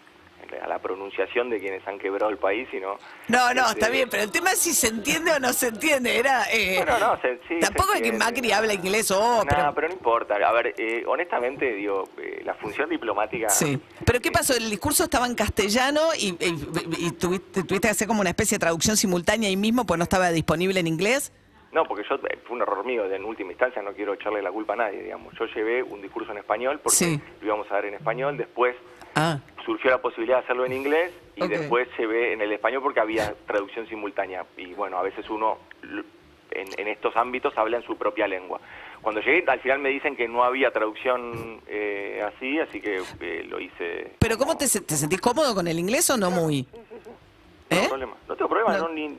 a 0.61 0.67
la 0.67 0.77
pronunciación 0.77 1.49
de 1.49 1.59
quienes 1.59 1.87
han 1.87 1.97
quebrado 1.97 2.29
el 2.29 2.37
país, 2.37 2.67
sino... 2.69 2.99
No, 3.27 3.53
no, 3.55 3.61
este, 3.61 3.79
está 3.79 3.89
bien, 3.89 4.07
pero 4.07 4.21
el 4.21 4.31
tema 4.31 4.51
es 4.51 4.59
si 4.59 4.73
se 4.73 4.87
entiende 4.87 5.31
o 5.31 5.39
no 5.39 5.51
se 5.51 5.69
entiende. 5.69 6.15
Era. 6.15 6.43
eh, 6.51 6.75
Bueno, 6.77 6.99
no, 6.99 7.21
se- 7.21 7.39
sí, 7.47 7.59
tampoco 7.59 7.93
es 7.93 8.01
que. 8.03 8.11
Macri 8.11 8.51
habla 8.51 8.71
inglés 8.73 9.09
o. 9.09 9.43
Nada, 9.45 9.73
pero... 9.73 9.87
no 9.87 9.93
importa. 9.95 10.35
A 10.35 10.51
ver, 10.51 10.75
eh, 10.77 11.03
honestamente, 11.07 11.73
digo, 11.73 12.07
eh, 12.19 12.41
la 12.45 12.53
función 12.53 12.87
diplomática... 12.87 13.49
Sí. 13.49 13.79
¿Pero 14.05 14.19
qué 14.19 14.31
pasó? 14.31 14.55
El 14.55 14.69
discurso 14.69 15.05
estaba 15.05 15.25
en 15.25 15.33
castellano 15.33 16.01
y, 16.19 16.27
y- 16.39 17.07
y 17.07 17.11
tuviste, 17.13 17.63
tuviste 17.63 17.87
que 17.87 17.91
hacer 17.91 18.07
como 18.07 18.21
una 18.21 18.29
especie 18.29 18.55
de 18.57 18.59
traducción 18.59 18.95
simultánea 18.95 19.49
ahí 19.49 19.57
mismo, 19.57 19.85
pues 19.87 19.97
no 19.97 20.03
estaba 20.03 20.29
disponible 20.29 20.79
en 20.79 20.85
inglés. 20.87 21.31
No, 21.73 21.85
porque 21.85 22.03
yo, 22.07 22.15
eh, 22.15 22.37
fue 22.45 22.55
un 22.55 22.61
error 22.61 22.85
mío, 22.85 23.11
en 23.11 23.25
última 23.25 23.51
instancia 23.51 23.81
no 23.81 23.93
quiero 23.93 24.13
echarle 24.13 24.41
la 24.41 24.51
culpa 24.51 24.73
a 24.73 24.75
nadie, 24.77 25.01
digamos. 25.03 25.33
Yo 25.39 25.45
llevé 25.47 25.81
un 25.81 26.01
discurso 26.01 26.31
en 26.31 26.37
español 26.37 26.79
porque 26.83 26.95
Sí. 26.97 27.21
lo 27.41 27.47
íbamos 27.47 27.69
a 27.71 27.75
dar 27.75 27.85
en 27.85 27.95
español, 27.95 28.37
después 28.37 28.75
Ah, 29.15 29.39
surgió 29.65 29.91
la 29.91 29.99
posibilidad 30.01 30.37
de 30.37 30.43
hacerlo 30.43 30.65
en 30.65 30.73
inglés 30.73 31.11
y 31.35 31.43
Ok. 31.43 31.49
después 31.49 31.87
llevé 31.97 32.33
en 32.33 32.41
el 32.41 32.51
español 32.51 32.81
porque 32.81 32.99
había 32.99 33.33
traducción 33.45 33.87
simultánea. 33.87 34.45
Y 34.57 34.73
bueno, 34.73 34.97
a 34.97 35.03
veces 35.03 35.29
uno 35.29 35.57
en, 36.51 36.67
en 36.79 36.87
estos 36.87 37.15
ámbitos 37.15 37.55
habla 37.57 37.77
en 37.77 37.83
su 37.83 37.95
propia 37.95 38.27
lengua. 38.27 38.59
Cuando 39.01 39.21
llegué, 39.21 39.43
al 39.47 39.59
final 39.59 39.79
me 39.79 39.89
dicen 39.89 40.15
que 40.15 40.27
no 40.27 40.43
había 40.43 40.71
traducción 40.71 41.61
eh, 41.67 42.23
así, 42.25 42.59
así 42.59 42.79
que 42.81 43.01
eh, 43.19 43.45
lo 43.49 43.59
hice... 43.59 44.13
pero 44.19 44.37
¿cómo 44.37 44.55
te, 44.57 44.65
te 44.67 44.95
sentís 44.95 45.19
cómodo 45.21 45.53
con 45.53 45.67
el 45.67 45.77
inglés 45.77 46.09
o 46.09 46.17
no 46.17 46.31
muy? 46.31 46.65
No 47.69 47.77
¿Eh? 47.77 47.85
problema. 47.87 48.13
No 48.27 48.35
tengo 48.35 48.49
problema, 48.49 48.77
No. 48.77 48.87
no, 48.87 48.93
ni... 48.93 49.17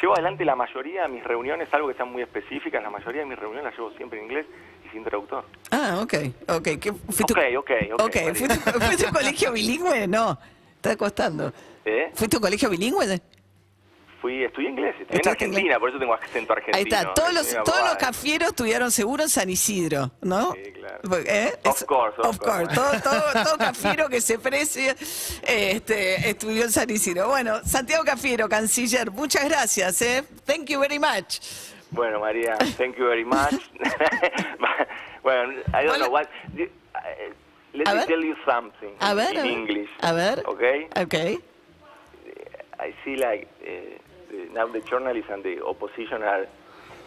Llevo 0.00 0.14
adelante 0.14 0.44
la 0.44 0.56
mayoría 0.56 1.02
de 1.02 1.08
mis 1.08 1.22
reuniones, 1.24 1.68
algo 1.72 1.88
que 1.88 1.94
sean 1.94 2.10
muy 2.10 2.22
específicas, 2.22 2.82
la 2.82 2.88
mayoría 2.90 3.20
de 3.20 3.26
mis 3.26 3.38
reuniones 3.38 3.64
las 3.64 3.74
llevo 3.76 3.90
siempre 3.96 4.18
en 4.18 4.24
inglés 4.26 4.46
y 4.86 4.88
sin 4.90 5.04
traductor. 5.04 5.44
Ah, 5.70 6.00
ok, 6.02 6.14
ok. 6.48 6.62
¿Qué, 6.80 6.92
fuiste- 6.92 7.32
Ok, 7.32 7.58
ok, 7.58 7.70
ok, 7.94 8.00
Ok, 8.06 8.14
María. 8.16 8.34
¿fuiste, 8.34 8.56
fuiste 8.80 9.04
a 9.04 9.08
un 9.08 9.14
colegio 9.14 9.52
bilingüe? 9.52 10.06
No, 10.08 10.38
está 10.76 10.96
costando. 10.96 11.52
¿Eh? 11.84 12.10
¿Fuiste 12.14 12.36
a 12.36 12.38
un 12.38 12.42
colegio 12.42 12.70
bilingüe? 12.70 13.20
Fui, 14.22 14.44
estudié 14.44 14.68
inglés, 14.70 14.94
estudié 15.00 15.20
en 15.22 15.28
Argentina, 15.30 15.60
inglés. 15.62 15.78
por 15.78 15.88
eso 15.90 15.98
tengo 15.98 16.14
acento 16.14 16.52
argentino. 16.52 16.76
Ahí 16.76 16.82
está, 16.84 17.14
todos 17.14 17.32
los, 17.32 17.64
todos 17.64 17.80
los 17.84 17.96
cafieros 17.96 18.48
estudiaron 18.50 18.90
seguro 18.90 19.22
en 19.22 19.28
San 19.30 19.48
Isidro, 19.48 20.10
¿no? 20.22 20.52
Sí. 20.52 20.69
¿Eh? 21.26 21.52
Of 21.64 21.84
course, 21.86 22.18
of 22.22 22.38
course. 22.38 22.74
Todo, 22.74 22.92
todo, 23.00 23.44
todo 23.44 23.58
cafiero 23.58 24.08
que 24.08 24.20
se 24.20 24.38
precie 24.38 24.94
este, 25.42 26.28
estudió 26.30 26.64
en 26.64 26.70
San 26.70 26.90
Isidro. 26.90 27.28
Bueno, 27.28 27.60
Santiago 27.64 28.04
Cafiero, 28.04 28.48
canciller, 28.48 29.10
muchas 29.10 29.44
gracias. 29.48 30.02
¿eh? 30.02 30.24
Thank 30.44 30.66
you 30.68 30.80
very 30.80 30.98
much. 30.98 31.40
Bueno, 31.90 32.20
María, 32.20 32.56
thank 32.76 32.96
you 32.96 33.06
very 33.06 33.24
much. 33.24 33.54
bueno, 35.22 35.54
I 35.74 35.84
don't 35.86 35.98
know 35.98 36.10
what. 36.10 36.28
uh, 36.54 37.00
let 37.72 37.88
A 37.88 37.92
me 37.92 37.98
ver. 38.00 38.06
tell 38.06 38.20
you 38.24 38.34
something 38.46 38.94
A 39.00 39.14
ver, 39.14 39.30
in 39.34 39.42
ver. 39.42 39.46
English. 39.46 39.90
A 40.02 40.12
ver. 40.12 40.42
Okay? 40.46 40.88
Ok. 40.96 41.14
I 42.78 42.94
see 43.04 43.16
like 43.16 43.48
uh, 43.62 43.98
now 44.54 44.66
the 44.66 44.80
journalists 44.82 45.30
and 45.32 45.42
the 45.44 45.62
opposition 45.64 46.22
are 46.22 46.46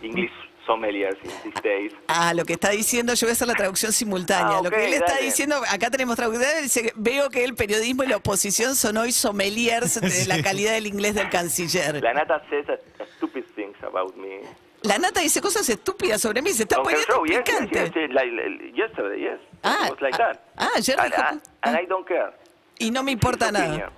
English 0.01 0.31
sommeliers 0.65 1.15
in 1.23 1.31
these 1.43 1.61
days. 1.63 1.91
Ah, 2.07 2.33
lo 2.33 2.45
que 2.45 2.53
está 2.53 2.69
diciendo, 2.69 3.13
yo 3.13 3.27
voy 3.27 3.31
a 3.31 3.33
hacer 3.33 3.47
la 3.47 3.55
traducción 3.55 3.91
simultánea. 3.91 4.57
Ah, 4.57 4.61
lo 4.61 4.69
ok, 4.69 4.75
que 4.75 4.85
él 4.85 4.93
está 4.93 5.13
dale. 5.13 5.25
diciendo, 5.25 5.61
acá 5.69 5.89
tenemos 5.89 6.15
traducción, 6.15 6.47
dice, 6.61 6.91
veo 6.95 7.29
que 7.29 7.43
el 7.43 7.55
periodismo 7.55 8.03
y 8.03 8.07
la 8.07 8.17
oposición 8.17 8.75
son 8.75 8.97
hoy 8.97 9.11
sommeliers 9.11 9.99
de 10.01 10.25
la 10.27 10.41
calidad 10.41 10.73
del 10.73 10.87
inglés 10.87 11.15
del 11.15 11.29
canciller. 11.29 12.01
La 12.03 12.13
Nata 12.13 12.41
says 12.49 12.67
a, 12.69 12.73
a 13.03 13.05
stupid 13.17 13.43
things 13.55 13.75
about 13.83 14.15
me. 14.15 14.41
La 14.83 14.97
nata 14.97 15.21
dice 15.21 15.39
cosas 15.39 15.69
estúpidas 15.69 16.19
sobre 16.19 16.41
mí, 16.41 16.51
se 16.51 16.63
está 16.63 16.75
her 16.75 16.83
poniendo 16.83 17.07
show, 17.07 17.25
yes, 17.25 17.37
yes, 17.37 17.43
picante. 17.45 17.79
yes, 17.79 17.91
yes, 17.95 18.09
like, 18.11 18.73
yesterday, 18.75 19.21
yes. 19.21 19.39
Ah, 19.63 19.85
it 19.85 19.91
was 19.91 20.01
like 20.01 20.15
ah, 20.21 20.33
that. 20.33 20.39
ah, 20.57 20.69
ayer 20.75 20.99
and, 20.99 21.13
dijo- 21.13 21.21
I- 21.21 21.29
and 21.61 21.75
ah. 21.77 21.79
I 21.81 21.85
don't 21.85 22.05
care. 22.05 22.33
Y 22.79 22.91
no 22.91 23.01
me 23.01 23.13
importa 23.13 23.49
nada. 23.49 23.65
opinion. 23.67 23.89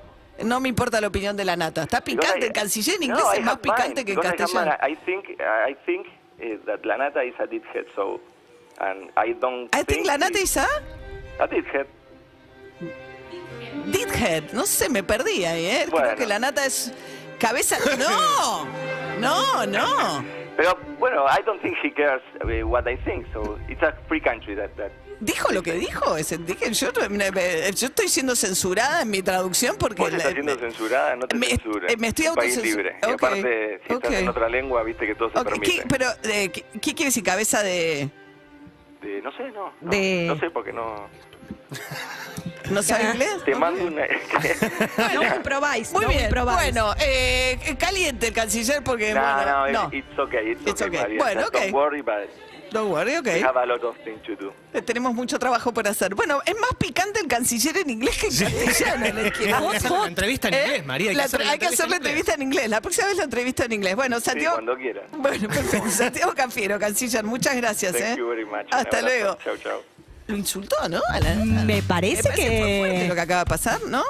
No 0.43 0.59
me 0.59 0.69
importa 0.69 1.01
la 1.01 1.07
opinión 1.07 1.35
de 1.35 1.43
la 1.43 1.55
nata. 1.55 1.83
Está 1.83 2.01
picante, 2.01 2.41
I- 2.41 2.47
el 2.49 2.53
canciller 2.53 2.97
en 3.01 3.09
No, 3.09 3.15
inglés 3.17 3.25
I 3.33 3.39
es 3.39 3.45
más 3.45 3.53
have 3.55 3.61
mine, 3.63 3.73
picante 3.75 4.05
que 4.05 4.11
en 4.11 4.19
I 4.19 4.21
castellano. 4.21 4.77
mine. 4.79 4.93
I 4.93 4.95
think 5.05 5.25
I 5.41 5.75
think 5.87 6.05
uh, 6.41 6.65
that 6.65 6.83
Lanata 6.83 7.25
is 7.27 7.33
a 7.39 7.47
dithead, 7.47 7.85
so 7.95 8.19
and 8.81 9.09
I 9.17 9.33
don't. 9.33 9.69
I 9.73 9.83
think 9.83 10.05
la 10.07 10.17
nata 10.17 10.37
he- 10.37 10.43
is 10.43 10.57
a 10.57 10.67
a 11.39 11.47
dithead. 11.47 11.87
dithead. 13.91 14.53
No 14.53 14.65
sé, 14.65 14.89
me 14.89 15.03
perdí 15.03 15.45
ahí, 15.45 15.65
¿eh? 15.65 15.85
Creo 15.89 16.15
que 16.15 16.25
la 16.25 16.39
nata 16.39 16.65
es 16.65 16.91
cabeza... 17.39 17.77
¡No! 17.97 18.65
No, 19.19 19.65
no. 19.65 20.23
Pero 20.57 20.77
bueno, 20.99 21.25
I 21.27 21.41
don't 21.45 21.61
think 21.61 21.75
he 21.83 21.91
cares 21.91 22.21
uh, 22.43 22.67
what 22.67 22.87
I 22.87 22.95
think, 22.97 23.25
so 23.33 23.57
it's 23.67 23.81
a 23.83 23.93
free 24.07 24.21
country 24.21 24.55
that 24.55 24.69
that. 24.77 24.91
¿Dijo 25.19 25.51
lo 25.53 25.63
que 25.63 25.73
dijo? 25.73 26.17
Yo, 26.17 26.37
me- 27.09 27.31
me- 27.31 27.71
yo 27.71 27.87
estoy 27.87 28.09
siendo 28.09 28.35
censurada 28.35 29.01
en 29.03 29.09
mi 29.09 29.21
traducción 29.21 29.77
porque... 29.77 30.01
Vos 30.01 30.13
estás 30.13 30.33
siendo 30.33 30.55
me- 30.55 30.59
censurada, 30.61 31.15
no 31.15 31.25
te 31.27 31.37
me- 31.37 31.47
censuren. 31.47 31.89
eh, 31.89 31.95
me 31.97 32.07
estoy 32.07 32.25
Es 32.25 32.31
un 32.31 32.35
país 32.35 32.57
autocensu- 32.57 32.63
libre. 32.63 32.95
Y 33.01 33.05
Ok, 33.05 33.13
aparte, 33.13 33.81
si 33.87 33.93
estás 33.93 34.11
ok. 34.11 34.17
en 34.17 34.27
otra 34.27 34.49
lengua, 34.49 34.83
viste 34.83 35.05
que 35.07 35.15
todo 35.15 35.29
se 35.31 35.39
Ok, 35.39 35.45
permite. 35.45 35.71
¿qué, 35.71 35.83
pero, 35.87 36.05
eh, 36.23 36.49
¿qué, 36.51 36.63
qué 36.73 36.93
quiere 36.93 37.05
decir 37.05 37.23
cabeza 37.23 37.63
de...? 37.63 38.09
De- 39.01 39.21
no 39.21 39.31
sé, 39.37 39.51
no. 39.51 39.71
No, 39.81 39.89
De- 39.91 40.25
no 40.27 40.37
sé 40.37 40.49
porque 40.51 40.73
no. 40.73 41.07
¿No 42.69 42.81
sabe 42.83 43.05
inglés? 43.11 43.43
Te 43.45 43.55
mando 43.55 43.85
una. 43.85 44.03
No 45.13 45.43
probáis, 45.43 45.91
Muy 45.91 46.03
no 46.03 46.09
bien, 46.09 46.29
probáis. 46.29 46.73
bueno, 46.73 46.93
eh, 46.99 47.75
caliente 47.79 48.27
el 48.27 48.33
canciller 48.33 48.83
porque, 48.83 49.13
no, 49.13 49.21
bueno, 49.21 49.67
no, 49.67 49.83
no. 49.89 49.89
it's, 49.93 50.19
okay. 50.19 50.51
It's, 50.51 50.61
It's 50.67 50.81
okay. 50.81 50.99
okay. 50.99 51.17
Bueno, 51.17 51.47
okay. 51.47 51.71
Don't 51.71 51.73
worry, 51.73 52.01
but 52.01 52.29
Don't 52.71 52.91
worry, 52.91 53.15
ok. 53.15 53.25
we 53.27 53.41
have 53.41 53.55
a 53.55 53.65
lot 53.65 53.81
of 53.83 53.95
things 54.03 54.21
to 54.23 54.35
do. 54.35 54.51
Eh, 54.73 54.81
Tenemos 54.81 55.13
mucho 55.13 55.37
trabajo 55.39 55.73
por 55.73 55.87
hacer. 55.87 56.13
Bueno, 56.15 56.41
es 56.45 56.55
más 56.59 56.71
picante 56.77 57.19
el 57.21 57.27
canciller 57.27 57.77
en 57.77 57.89
inglés 57.89 58.17
que 58.17 58.27
en 58.27 58.65
castellano. 58.65 59.21
decir. 59.21 59.53
hacer 59.53 59.91
la 59.91 60.07
entrevista 60.07 60.47
en 60.49 60.53
¿Eh? 60.55 60.61
inglés, 60.65 60.85
María. 60.85 61.09
Hay 61.11 61.15
La 61.15 61.21
que 61.23 61.25
hacer 61.27 61.41
hay 61.47 61.59
que 61.59 61.65
hacer 61.67 61.89
la 61.89 61.95
entrevista 61.97 62.33
en 62.33 62.41
inglés. 62.41 62.69
La 62.69 62.81
próxima 62.81 63.07
vez 63.07 63.17
la 63.17 63.23
entrevista 63.23 63.65
en 63.65 63.71
inglés. 63.71 63.95
Bueno, 63.95 64.19
Sí, 64.19 64.25
Santiago. 64.25 64.55
cuando 64.55 64.75
quieras. 64.77 65.05
Bueno, 65.11 65.47
perfecto. 65.53 65.89
Santiago 65.89 66.33
Cafiero, 66.35 66.77
canciller, 66.79 67.23
muchas 67.23 67.55
gracias. 67.55 67.93
Thank 67.93 68.03
¿eh? 68.03 68.15
you 68.17 68.27
very 68.27 68.45
much. 68.45 68.65
Hasta 68.71 69.01
luego. 69.01 69.37
Chao, 69.43 69.57
chao. 69.57 69.94
Lo 70.27 70.35
insultó, 70.37 70.75
¿no? 70.89 71.01
A 71.09 71.19
la- 71.19 71.35
Me 71.35 71.81
parece 71.83 72.23
Me 72.23 72.29
parece 72.29 72.47
fue 72.59 72.77
fuerte 72.79 72.99
que 73.03 73.07
lo 73.07 73.15
que 73.15 73.21
acaba 73.21 73.39
de 73.43 73.49
pasar, 73.49 73.79
¿no? 73.89 74.03